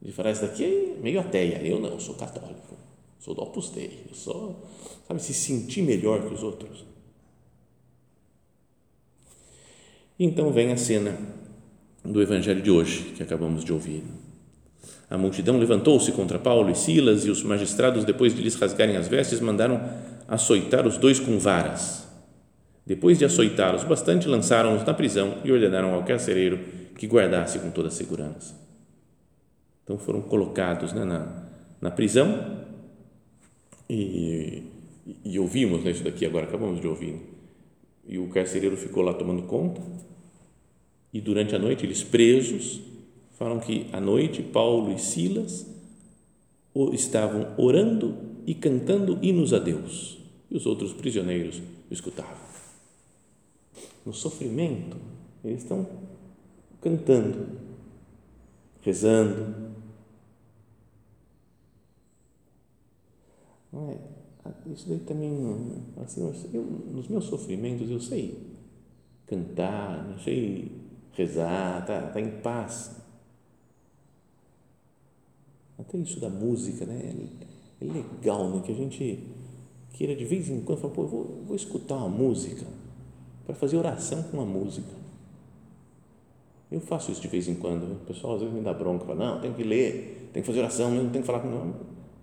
De 0.00 0.12
falar, 0.12 0.32
isso 0.32 0.42
daqui 0.42 0.64
é 0.64 1.00
meio 1.00 1.20
ateia. 1.20 1.60
Eu 1.64 1.80
não, 1.80 1.98
sou 1.98 2.14
católico. 2.14 2.76
Sou 3.18 3.34
do 3.34 3.42
Opus 3.42 3.70
Dei. 3.70 4.04
Eu 4.08 4.14
sou, 4.14 4.56
sabe, 5.06 5.22
se 5.22 5.32
sentir 5.32 5.82
melhor 5.82 6.26
que 6.26 6.34
os 6.34 6.42
outros. 6.42 6.84
Então 10.24 10.52
vem 10.52 10.70
a 10.70 10.76
cena 10.76 11.18
do 12.04 12.22
evangelho 12.22 12.62
de 12.62 12.70
hoje 12.70 13.12
que 13.16 13.24
acabamos 13.24 13.64
de 13.64 13.72
ouvir. 13.72 14.04
A 15.10 15.18
multidão 15.18 15.58
levantou-se 15.58 16.12
contra 16.12 16.38
Paulo 16.38 16.70
e 16.70 16.76
Silas 16.76 17.24
e 17.24 17.30
os 17.30 17.42
magistrados, 17.42 18.04
depois 18.04 18.32
de 18.32 18.40
lhes 18.40 18.54
rasgarem 18.54 18.96
as 18.96 19.08
vestes, 19.08 19.40
mandaram 19.40 19.82
açoitar 20.28 20.86
os 20.86 20.96
dois 20.96 21.18
com 21.18 21.40
varas. 21.40 22.06
Depois 22.86 23.18
de 23.18 23.24
açoitá-los 23.24 23.82
bastante, 23.82 24.28
lançaram-os 24.28 24.84
na 24.84 24.94
prisão 24.94 25.38
e 25.44 25.50
ordenaram 25.50 25.92
ao 25.92 26.04
carcereiro 26.04 26.60
que 26.96 27.08
guardasse 27.08 27.58
com 27.58 27.72
toda 27.72 27.88
a 27.88 27.90
segurança. 27.90 28.54
Então 29.82 29.98
foram 29.98 30.20
colocados 30.20 30.92
né, 30.92 31.04
na, 31.04 31.42
na 31.80 31.90
prisão 31.90 32.60
e, 33.90 34.62
e 35.24 35.36
ouvimos 35.36 35.82
né, 35.82 35.90
isso 35.90 36.04
daqui 36.04 36.24
agora, 36.24 36.44
acabamos 36.44 36.80
de 36.80 36.86
ouvir. 36.86 37.31
E 38.06 38.18
o 38.18 38.28
carcereiro 38.28 38.76
ficou 38.76 39.02
lá 39.02 39.14
tomando 39.14 39.44
conta 39.44 39.80
E 41.12 41.20
durante 41.20 41.54
a 41.54 41.58
noite, 41.58 41.86
eles 41.86 42.02
presos, 42.02 42.80
falam 43.32 43.60
que 43.60 43.86
à 43.92 44.00
noite 44.00 44.42
Paulo 44.42 44.92
e 44.92 44.98
Silas 44.98 45.66
estavam 46.92 47.54
orando 47.58 48.16
e 48.46 48.54
cantando 48.54 49.18
hinos 49.22 49.52
a 49.52 49.58
Deus. 49.58 50.18
E 50.50 50.56
os 50.56 50.66
outros 50.66 50.92
prisioneiros 50.92 51.60
escutavam. 51.90 52.42
No 54.04 54.12
sofrimento, 54.12 54.96
eles 55.44 55.62
estão 55.62 55.86
cantando, 56.80 57.58
rezando. 58.80 59.72
Não 63.72 63.90
é? 63.90 64.21
Isso 64.66 64.88
daí 64.88 64.98
também, 65.00 65.30
assim, 66.02 66.20
eu, 66.52 66.62
nos 66.62 67.08
meus 67.08 67.24
sofrimentos 67.24 67.90
eu 67.90 68.00
sei 68.00 68.38
cantar, 69.26 70.10
eu 70.10 70.18
sei 70.18 70.72
rezar, 71.12 71.86
tá, 71.86 72.02
tá 72.08 72.20
em 72.20 72.30
paz. 72.40 72.96
Até 75.78 75.98
isso 75.98 76.20
da 76.20 76.28
música, 76.28 76.84
né? 76.84 77.14
É, 77.80 77.84
é 77.84 77.88
legal, 77.88 78.48
né? 78.50 78.62
Que 78.64 78.72
a 78.72 78.74
gente 78.74 79.26
queira 79.92 80.16
de 80.16 80.24
vez 80.24 80.48
em 80.48 80.60
quando 80.62 80.80
falar, 80.80 80.94
pô, 80.94 81.06
vou, 81.06 81.42
vou 81.46 81.56
escutar 81.56 81.96
uma 81.96 82.08
música 82.08 82.66
para 83.44 83.54
fazer 83.54 83.76
oração 83.76 84.22
com 84.24 84.38
uma 84.38 84.46
música. 84.46 85.02
Eu 86.70 86.80
faço 86.80 87.12
isso 87.12 87.20
de 87.20 87.28
vez 87.28 87.46
em 87.48 87.54
quando. 87.54 87.92
O 87.92 88.06
pessoal 88.06 88.34
às 88.34 88.40
vezes 88.40 88.54
me 88.54 88.62
dá 88.62 88.72
bronca, 88.72 89.04
fala, 89.04 89.34
não, 89.34 89.40
tem 89.40 89.52
que 89.52 89.62
ler, 89.62 90.30
tem 90.32 90.42
que 90.42 90.46
fazer 90.46 90.60
oração, 90.60 90.90
não 90.90 91.10
tem 91.10 91.20
que 91.20 91.26
falar 91.26 91.40
com 91.40 91.48
não. 91.48 91.74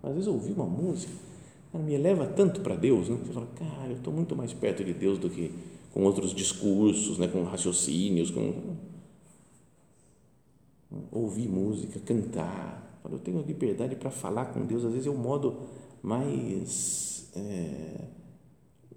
Às 0.02 0.12
vezes 0.12 0.26
ouvir 0.26 0.52
uma 0.52 0.66
música 0.66 1.29
cara, 1.70 1.84
me 1.84 1.94
eleva 1.94 2.26
tanto 2.26 2.60
para 2.60 2.76
Deus, 2.76 3.08
né? 3.08 3.16
Você 3.24 3.32
fala, 3.32 3.48
cara, 3.56 3.90
eu 3.90 3.96
estou 3.96 4.12
muito 4.12 4.34
mais 4.36 4.52
perto 4.52 4.84
de 4.84 4.92
Deus 4.92 5.18
do 5.18 5.30
que 5.30 5.52
com 5.92 6.04
outros 6.04 6.34
discursos, 6.34 7.18
né? 7.18 7.28
com 7.28 7.42
raciocínios, 7.44 8.30
com 8.30 8.76
ouvir 11.10 11.48
música, 11.48 11.98
cantar. 12.00 13.00
Eu 13.10 13.18
tenho 13.18 13.42
liberdade 13.42 13.96
para 13.96 14.10
falar 14.10 14.46
com 14.46 14.64
Deus. 14.64 14.84
Às 14.84 14.92
vezes 14.92 15.06
é 15.06 15.10
o 15.10 15.16
modo 15.16 15.62
mais, 16.02 17.28
é, 17.34 18.04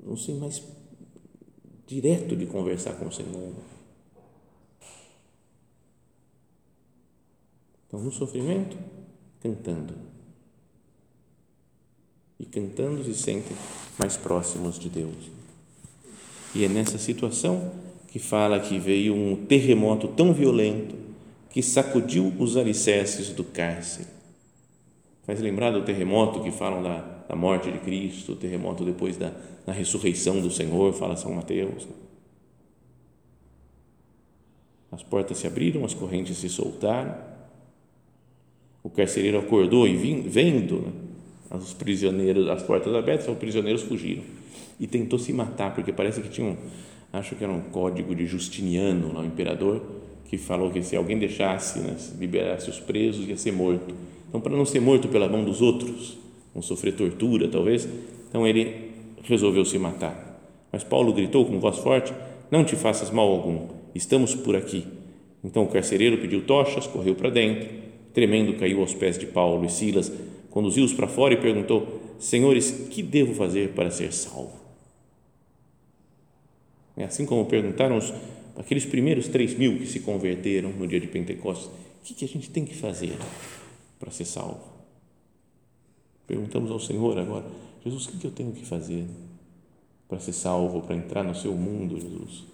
não 0.03 0.15
sei, 0.15 0.35
mais 0.35 0.63
direto 1.87 2.35
de 2.35 2.45
conversar 2.45 2.93
com 2.93 3.07
o 3.07 3.11
Senhor. 3.11 3.53
Então, 7.87 7.99
no 7.99 8.11
sofrimento, 8.11 8.77
cantando. 9.39 10.12
E 12.43 12.45
cantando 12.45 13.01
se 13.05 13.13
sentem 13.13 13.55
mais 13.97 14.17
próximos 14.17 14.77
de 14.77 14.89
Deus. 14.89 15.31
E 16.53 16.65
é 16.65 16.67
nessa 16.67 16.97
situação 16.97 17.71
que 18.09 18.19
fala 18.19 18.59
que 18.59 18.77
veio 18.77 19.15
um 19.15 19.45
terremoto 19.45 20.09
tão 20.09 20.33
violento 20.33 20.93
que 21.49 21.63
sacudiu 21.63 22.33
os 22.37 22.57
alicerces 22.57 23.29
do 23.29 23.45
cárcere. 23.45 24.09
Faz 25.25 25.39
lembrar 25.39 25.71
do 25.71 25.83
terremoto 25.83 26.41
que 26.41 26.51
falam 26.51 26.83
da, 26.83 26.99
da 27.29 27.35
morte 27.35 27.71
de 27.71 27.79
Cristo, 27.79 28.33
o 28.33 28.35
terremoto 28.35 28.83
depois 28.83 29.15
da, 29.15 29.31
da 29.65 29.71
ressurreição 29.71 30.41
do 30.41 30.51
Senhor, 30.51 30.91
fala 30.91 31.15
São 31.15 31.33
Mateus. 31.33 31.87
As 34.91 35.01
portas 35.01 35.37
se 35.37 35.47
abriram, 35.47 35.85
as 35.85 35.93
correntes 35.93 36.39
se 36.39 36.49
soltaram 36.49 37.33
o 38.83 38.89
carcereiro 38.89 39.39
acordou 39.39 39.87
e 39.87 39.95
vendo 39.95 40.81
né, 40.81 40.91
os 41.61 41.73
prisioneiros, 41.73 42.49
as 42.49 42.63
portas 42.63 42.93
abertas, 42.95 43.27
os 43.27 43.37
prisioneiros 43.37 43.83
fugiram 43.83 44.23
e 44.79 44.87
tentou 44.87 45.19
se 45.19 45.31
matar, 45.31 45.73
porque 45.73 45.91
parece 45.91 46.21
que 46.21 46.29
tinha 46.29 46.47
um, 46.47 46.57
acho 47.11 47.35
que 47.35 47.43
era 47.43 47.53
um 47.53 47.61
código 47.61 48.15
de 48.15 48.25
Justiniano, 48.25 49.19
o 49.19 49.23
imperador, 49.23 49.81
que 50.25 50.37
falou 50.37 50.71
que 50.71 50.81
se 50.81 50.95
alguém 50.95 51.19
deixasse, 51.19 51.79
né, 51.79 51.95
liberasse 52.19 52.69
os 52.69 52.79
presos, 52.79 53.27
ia 53.27 53.37
ser 53.37 53.51
morto. 53.51 53.93
Então, 54.27 54.41
para 54.41 54.55
não 54.55 54.65
ser 54.65 54.79
morto 54.79 55.07
pela 55.07 55.29
mão 55.29 55.43
dos 55.43 55.61
outros, 55.61 56.17
não 56.55 56.61
sofrer 56.61 56.95
tortura, 56.95 57.47
talvez, 57.47 57.87
então 58.27 58.47
ele 58.47 58.91
resolveu 59.23 59.63
se 59.63 59.77
matar. 59.77 60.41
Mas 60.71 60.83
Paulo 60.83 61.13
gritou 61.13 61.45
com 61.45 61.59
voz 61.59 61.77
forte: 61.77 62.11
Não 62.49 62.63
te 62.63 62.75
faças 62.75 63.11
mal 63.11 63.27
algum, 63.27 63.67
estamos 63.93 64.33
por 64.33 64.55
aqui. 64.55 64.87
Então 65.43 65.63
o 65.63 65.67
carcereiro 65.67 66.17
pediu 66.17 66.41
tochas, 66.41 66.87
correu 66.87 67.13
para 67.13 67.29
dentro 67.29 67.83
Tremendo, 68.13 68.53
caiu 68.53 68.79
aos 68.81 68.93
pés 68.93 69.17
de 69.17 69.25
Paulo 69.25 69.65
e 69.65 69.69
Silas, 69.69 70.11
conduziu-os 70.53 70.93
para 70.93 71.07
fora 71.07 71.33
e 71.33 71.37
perguntou: 71.37 71.99
Senhores, 72.19 72.69
que 72.91 73.01
devo 73.01 73.33
fazer 73.33 73.73
para 73.73 73.89
ser 73.89 74.13
salvo? 74.13 74.61
É 76.95 77.03
assim 77.03 77.25
como 77.25 77.43
perguntaram 77.47 77.97
os, 77.97 78.13
aqueles 78.55 78.85
primeiros 78.85 79.27
três 79.27 79.57
mil 79.57 79.79
que 79.79 79.87
se 79.87 80.01
converteram 80.01 80.69
no 80.69 80.87
dia 80.87 80.99
de 80.99 81.07
Pentecostes: 81.07 81.65
o 81.65 82.03
que, 82.03 82.13
que 82.13 82.23
a 82.23 82.27
gente 82.27 82.51
tem 82.51 82.63
que 82.63 82.75
fazer 82.75 83.17
para 83.99 84.11
ser 84.11 84.25
salvo? 84.25 84.61
Perguntamos 86.27 86.69
ao 86.69 86.79
Senhor 86.79 87.17
agora: 87.17 87.47
Jesus, 87.83 88.05
o 88.05 88.11
que, 88.11 88.17
que 88.19 88.27
eu 88.27 88.31
tenho 88.31 88.51
que 88.51 88.63
fazer 88.63 89.05
para 90.07 90.19
ser 90.19 90.33
salvo, 90.33 90.83
para 90.83 90.95
entrar 90.95 91.23
no 91.23 91.33
seu 91.33 91.55
mundo, 91.55 91.99
Jesus? 91.99 92.53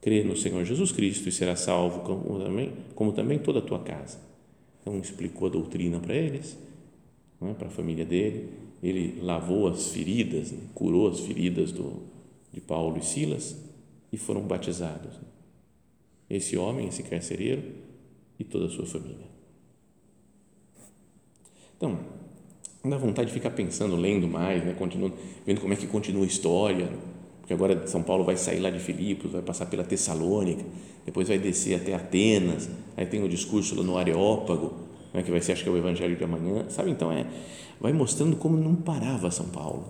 crê 0.00 0.24
no 0.24 0.34
Senhor 0.34 0.64
Jesus 0.64 0.92
Cristo 0.92 1.28
e 1.28 1.32
será 1.32 1.54
salvo, 1.54 2.00
como 2.00 2.42
também, 2.42 2.72
como 2.94 3.12
também 3.12 3.38
toda 3.38 3.58
a 3.58 3.62
tua 3.62 3.80
casa. 3.80 4.29
Então, 4.80 4.98
explicou 4.98 5.48
a 5.48 5.50
doutrina 5.50 5.98
para 5.98 6.14
eles, 6.14 6.56
é? 7.42 7.52
para 7.54 7.68
a 7.68 7.70
família 7.70 8.04
dele. 8.04 8.48
Ele 8.82 9.20
lavou 9.20 9.68
as 9.68 9.88
feridas, 9.88 10.52
né? 10.52 10.60
curou 10.74 11.08
as 11.08 11.20
feridas 11.20 11.72
do, 11.72 12.02
de 12.52 12.60
Paulo 12.60 12.98
e 12.98 13.04
Silas 13.04 13.56
e 14.12 14.16
foram 14.16 14.42
batizados. 14.42 15.14
Esse 16.28 16.56
homem, 16.56 16.88
esse 16.88 17.02
carcereiro 17.02 17.62
e 18.38 18.44
toda 18.44 18.66
a 18.66 18.68
sua 18.68 18.86
família. 18.86 19.28
Então, 21.76 21.98
dá 22.84 22.96
vontade 22.96 23.28
de 23.28 23.34
ficar 23.34 23.50
pensando, 23.50 23.96
lendo 23.96 24.28
mais, 24.28 24.64
né? 24.64 24.74
Continuando, 24.74 25.16
vendo 25.44 25.60
como 25.60 25.72
é 25.72 25.76
que 25.76 25.86
continua 25.86 26.24
a 26.24 26.26
história 26.26 26.90
porque 27.40 27.54
agora 27.54 27.86
São 27.88 28.02
Paulo 28.02 28.24
vai 28.24 28.36
sair 28.36 28.60
lá 28.60 28.70
de 28.70 28.78
Filipos, 28.78 29.32
vai 29.32 29.42
passar 29.42 29.66
pela 29.66 29.82
Tessalônica, 29.82 30.64
depois 31.04 31.26
vai 31.26 31.38
descer 31.38 31.74
até 31.74 31.94
Atenas, 31.94 32.68
aí 32.96 33.06
tem 33.06 33.22
o 33.22 33.28
discurso 33.28 33.74
lá 33.74 33.82
no 33.82 33.98
Areópago, 33.98 34.72
né, 35.12 35.22
que 35.22 35.30
vai 35.30 35.40
ser, 35.40 35.52
acho 35.52 35.64
que 35.64 35.68
é 35.68 35.72
o 35.72 35.76
Evangelho 35.76 36.16
de 36.16 36.22
amanhã, 36.22 36.66
sabe? 36.68 36.90
Então, 36.90 37.10
é, 37.10 37.26
vai 37.80 37.92
mostrando 37.92 38.36
como 38.36 38.56
não 38.56 38.76
parava 38.76 39.30
São 39.30 39.48
Paulo. 39.48 39.84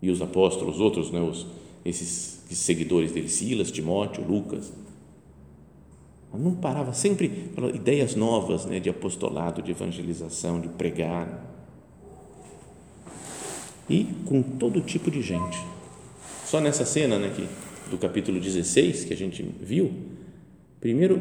E 0.00 0.10
os 0.10 0.22
apóstolos, 0.22 0.80
outros, 0.80 1.10
né, 1.10 1.20
os, 1.20 1.46
esses, 1.84 2.44
seguidores 2.48 3.12
dele, 3.12 3.28
Silas, 3.28 3.70
Timóteo, 3.70 4.24
Lucas, 4.26 4.72
não 6.32 6.54
parava, 6.54 6.92
sempre 6.92 7.50
ideias 7.74 8.14
novas 8.14 8.66
né, 8.66 8.78
de 8.78 8.88
apostolado, 8.90 9.62
de 9.62 9.70
evangelização, 9.70 10.60
de 10.60 10.68
pregar. 10.68 11.44
E 13.88 14.04
com 14.26 14.42
todo 14.42 14.80
tipo 14.80 15.10
de 15.10 15.22
gente 15.22 15.58
só 16.56 16.60
nessa 16.60 16.86
cena 16.86 17.18
né, 17.18 17.30
que, 17.36 17.46
do 17.90 17.98
capítulo 17.98 18.40
16 18.40 19.04
que 19.04 19.12
a 19.12 19.16
gente 19.16 19.42
viu, 19.60 19.92
primeiro, 20.80 21.20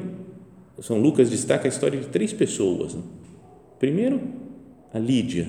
São 0.80 0.98
Lucas 0.98 1.30
destaca 1.30 1.67
a 1.67 1.69
história 1.69 2.00
de 2.00 2.08
três 2.08 2.32
pessoas. 2.32 2.93
Né? 2.93 3.02
Primeiro, 3.78 4.21
a 4.93 5.00
Lídia, 5.00 5.45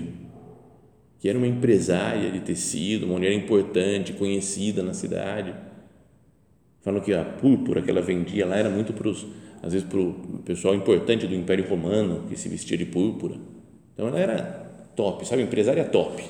que 1.21 1.29
era 1.29 1.39
uma 1.39 1.47
empresária 1.47 2.33
de 2.33 2.41
tecido, 2.41 3.07
uma 3.07 3.15
mulher 3.15 3.33
importante, 3.33 4.13
conhecida 4.13 4.83
na 4.83 4.93
cidade. 4.93 5.55
Falam 6.81 7.01
que 7.01 7.15
a 7.15 7.25
púrpura 7.25 7.81
que 7.81 7.89
ela 7.89 8.03
vendia 8.03 8.45
lá 8.45 8.57
era 8.57 8.69
muito 8.69 8.93
para 8.93 9.09
os, 9.09 9.25
às 9.63 9.73
vezes 9.73 9.87
para 9.89 10.01
o 10.01 10.43
pessoal 10.45 10.75
importante 10.75 11.29
do 11.29 11.35
Império 11.35 11.69
Romano 11.69 12.25
que 12.29 12.37
se 12.37 12.49
vestia 12.49 12.77
de 12.77 12.87
púrpura. 12.87 13.37
Então 13.95 14.09
ela 14.09 14.19
era 14.19 14.43
top, 14.97 15.25
sabe, 15.29 15.43
empresária 15.43 15.85
top. 15.85 16.25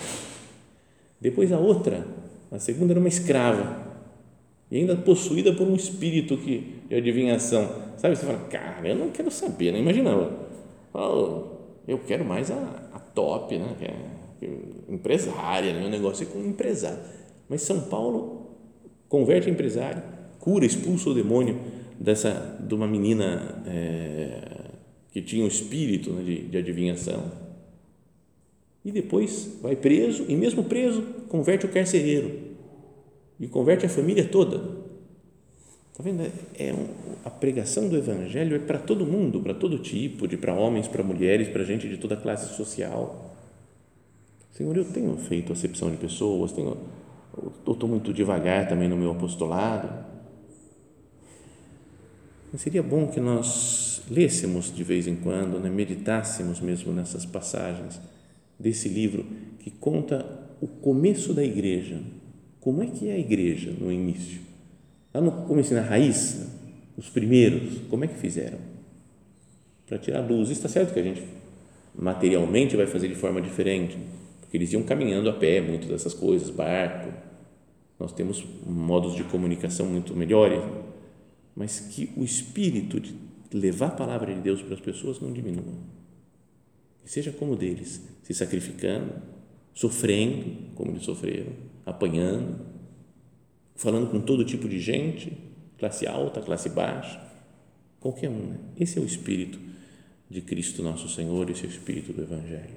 Depois 1.19 1.51
a 1.53 1.59
outra, 1.59 2.07
a 2.51 2.59
segunda 2.59 2.93
era 2.93 3.01
uma 3.01 3.09
escrava 3.09 3.87
e 4.71 4.79
ainda 4.79 4.97
possuída 4.97 5.53
por 5.53 5.67
um 5.67 5.75
espírito 5.75 6.37
que, 6.37 6.81
de 6.89 6.95
adivinhação. 6.95 7.69
Sabe, 7.97 8.17
você 8.17 8.27
fala, 8.27 8.39
cara, 8.51 8.89
eu 8.89 8.97
não 8.97 9.11
quero 9.11 9.31
saber, 9.31 9.67
não 9.67 9.79
né? 9.79 9.81
imagina, 9.81 10.11
eu 11.87 11.99
quero 12.07 12.25
mais 12.25 12.51
a, 12.51 12.89
a 12.93 12.99
top, 12.99 13.57
né? 13.57 13.77
Que 13.79 13.85
é, 13.85 14.49
é 14.49 14.93
empresária, 14.93 15.73
né? 15.73 15.87
o 15.87 15.91
negócio 15.91 16.25
é 16.25 16.27
com 16.27 16.41
empresário. 16.41 16.99
Mas 17.49 17.63
São 17.63 17.83
Paulo 17.83 18.51
converte 19.09 19.49
em 19.49 19.53
empresário, 19.53 20.03
cura, 20.41 20.67
expulsa 20.67 21.11
o 21.11 21.15
demônio 21.15 21.59
dessa, 21.99 22.59
de 22.61 22.75
uma 22.75 22.87
menina 22.87 23.63
é, 23.67 24.41
que 25.13 25.23
tinha 25.23 25.45
um 25.45 25.49
espírito 25.49 26.11
né, 26.11 26.23
de, 26.25 26.49
de 26.49 26.59
adivinhação 26.59 27.46
e 28.87 28.93
depois 28.93 29.59
vai 29.61 29.75
preso, 29.75 30.25
e 30.29 30.37
mesmo 30.37 30.63
preso, 30.63 31.03
converte 31.29 31.67
o 31.67 31.69
carcereiro 31.69 32.55
e 33.41 33.49
converte 33.49 33.85
a 33.85 33.89
família 33.89 34.25
toda. 34.25 34.59
Está 35.91 36.05
vendo? 36.05 36.23
É 36.57 36.73
um, 36.73 36.87
a 37.25 37.31
pregação 37.31 37.89
do 37.89 37.97
Evangelho 37.97 38.55
é 38.55 38.61
para 38.61 38.79
todo 38.79 39.05
mundo, 39.05 39.41
para 39.41 39.55
todo 39.55 39.81
tipo, 39.81 40.29
de 40.29 40.37
para 40.37 40.55
homens, 40.55 40.87
para 40.87 41.03
mulheres, 41.03 41.49
para 41.49 41.65
gente 41.65 41.89
de 41.89 41.97
toda 41.97 42.17
classe 42.17 42.55
social. 42.55 43.35
Senhor, 44.53 44.77
eu 44.77 44.85
tenho 44.85 45.17
feito 45.17 45.53
acepção 45.53 45.91
de 45.91 45.97
pessoas, 45.97 46.53
tenho 46.53 46.77
ou 47.67 47.73
estou 47.73 47.89
muito 47.89 48.13
devagar 48.13 48.69
também 48.69 48.89
no 48.89 48.97
meu 48.97 49.11
apostolado. 49.11 49.89
Mas 52.53 52.63
seria 52.63 52.85
bom 52.85 53.09
que 53.09 53.19
nós 53.19 54.01
lêssemos 54.09 54.73
de 54.73 54.85
vez 54.85 55.09
em 55.09 55.17
quando, 55.17 55.59
né, 55.59 55.69
meditássemos 55.69 56.61
mesmo 56.61 56.93
nessas 56.93 57.27
passagens 57.27 58.01
desse 58.59 58.89
livro 58.89 59.25
que 59.59 59.71
conta 59.71 60.25
o 60.61 60.67
começo 60.67 61.35
da 61.35 61.45
igreja. 61.45 62.01
Como 62.61 62.83
é 62.83 62.87
que 62.87 63.09
é 63.09 63.13
a 63.13 63.19
igreja 63.19 63.73
no 63.79 63.93
início? 63.93 64.41
Lá 65.13 65.21
no 65.21 65.33
começo, 65.47 65.73
na 65.75 65.83
raiz, 65.83 66.47
os 66.97 67.09
primeiros, 67.09 67.79
como 67.89 68.05
é 68.05 68.09
que 68.09 68.19
fizeram? 68.19 68.59
Para 69.87 69.99
tirar 69.99 70.21
luz. 70.21 70.51
Está 70.51 70.69
certo 70.69 70.93
que 70.93 71.01
a 71.01 71.03
gente 71.03 71.23
materialmente 71.95 72.77
vai 72.77 72.87
fazer 72.87 73.09
de 73.09 73.15
forma 73.15 73.41
diferente, 73.41 73.97
porque 74.41 74.57
eles 74.57 74.73
iam 74.73 74.83
caminhando 74.83 75.31
a 75.31 75.33
pé, 75.33 75.61
muito 75.61 75.89
dessas 75.89 76.13
coisas, 76.13 76.51
barco. 76.51 77.13
Nós 77.99 78.13
temos 78.13 78.45
modos 78.67 79.15
de 79.15 79.25
comunicação 79.25 79.87
muito 79.87 80.15
melhores, 80.15 80.63
mas 81.55 81.81
que 81.81 82.11
o 82.17 82.23
espírito 82.23 83.01
de 83.01 83.15
levar 83.53 83.87
a 83.87 83.91
palavra 83.91 84.35
de 84.35 84.41
Deus 84.41 84.61
para 84.61 84.75
as 84.75 84.81
pessoas 84.81 85.21
não 85.21 85.33
diminua. 85.33 85.73
Que 87.07 87.13
seja 87.13 87.31
como 87.31 87.55
deles, 87.55 88.03
se 88.25 88.35
sacrificando, 88.35 89.13
sofrendo, 89.73 90.73
como 90.75 90.91
eles 90.91 91.05
sofreram, 91.05 91.53
apanhando, 91.87 92.67
falando 93.77 94.11
com 94.11 94.21
todo 94.21 94.45
tipo 94.45 94.69
de 94.69 94.81
gente, 94.81 95.33
classe 95.79 96.05
alta, 96.05 96.43
classe 96.43 96.69
baixa, 96.69 97.23
qualquer 98.01 98.29
um. 98.29 98.49
Né? 98.49 98.59
Esse 98.81 98.99
é 98.99 99.01
o 99.01 99.05
espírito 99.05 99.57
de 100.29 100.41
Cristo 100.41 100.83
nosso 100.83 101.09
Senhor, 101.09 101.49
esse 101.49 101.65
é 101.65 101.69
o 101.69 101.71
espírito 101.71 102.13
do 102.13 102.23
Evangelho. 102.23 102.75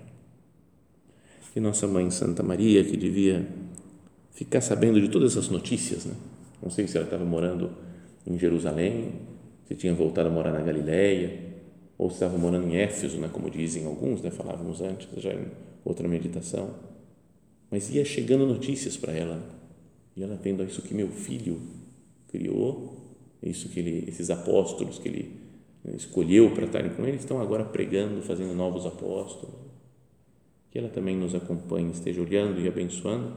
E 1.56 1.60
nossa 1.60 1.88
mãe 1.88 2.12
Santa 2.12 2.44
Maria, 2.44 2.84
que 2.84 2.96
devia 2.96 3.48
ficar 4.32 4.62
sabendo 4.62 5.02
de 5.02 5.10
todas 5.10 5.32
essas 5.32 5.50
notícias, 5.50 6.06
né? 6.06 6.14
não 6.62 6.70
sei 6.70 6.88
se 6.88 6.96
ela 6.98 7.08
estava 7.08 7.26
morando 7.26 7.72
em 8.28 8.38
Jerusalém, 8.38 9.12
se 9.68 9.74
tinha 9.74 9.96
voltado 9.96 10.30
a 10.30 10.32
morar 10.32 10.52
na 10.52 10.62
Galileia, 10.62 11.49
ou 12.00 12.08
estava 12.08 12.38
morando 12.38 12.66
em 12.70 12.78
Éfeso, 12.78 13.18
né? 13.18 13.30
como 13.32 13.52
dizem 13.52 13.86
alguns, 13.86 14.22
né? 14.22 14.32
falávamos 14.32 14.82
antes, 14.82 15.06
já 15.18 15.34
em 15.34 15.48
outra 15.84 16.08
meditação. 16.08 16.74
Mas 17.70 17.94
ia 17.94 18.06
chegando 18.06 18.48
notícias 18.48 18.96
para 18.96 19.12
ela, 19.12 19.44
e 20.16 20.24
ela 20.24 20.40
vendo 20.42 20.64
isso 20.64 20.82
que 20.82 20.94
meu 20.94 21.10
filho 21.10 21.60
criou, 22.30 22.98
isso 23.44 23.68
que 23.68 23.82
ele, 23.82 24.06
esses 24.08 24.30
apóstolos 24.30 24.98
que 24.98 25.10
ele 25.10 25.42
né, 25.84 25.94
escolheu 25.94 26.52
para 26.52 26.66
estarem 26.66 26.92
com 26.92 27.06
ele, 27.06 27.18
estão 27.18 27.42
agora 27.42 27.66
pregando, 27.66 28.22
fazendo 28.22 28.56
novos 28.56 28.86
apóstolos. 28.86 29.56
Que 30.72 30.80
ela 30.80 30.90
também 30.90 31.18
nos 31.18 31.36
acompanhe, 31.36 31.92
esteja 31.92 32.22
olhando 32.22 32.62
e 32.62 32.68
abençoando 32.68 33.34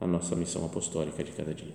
a 0.00 0.06
nossa 0.06 0.34
missão 0.34 0.64
apostólica 0.64 1.22
de 1.22 1.30
cada 1.30 1.54
dia. 1.54 1.74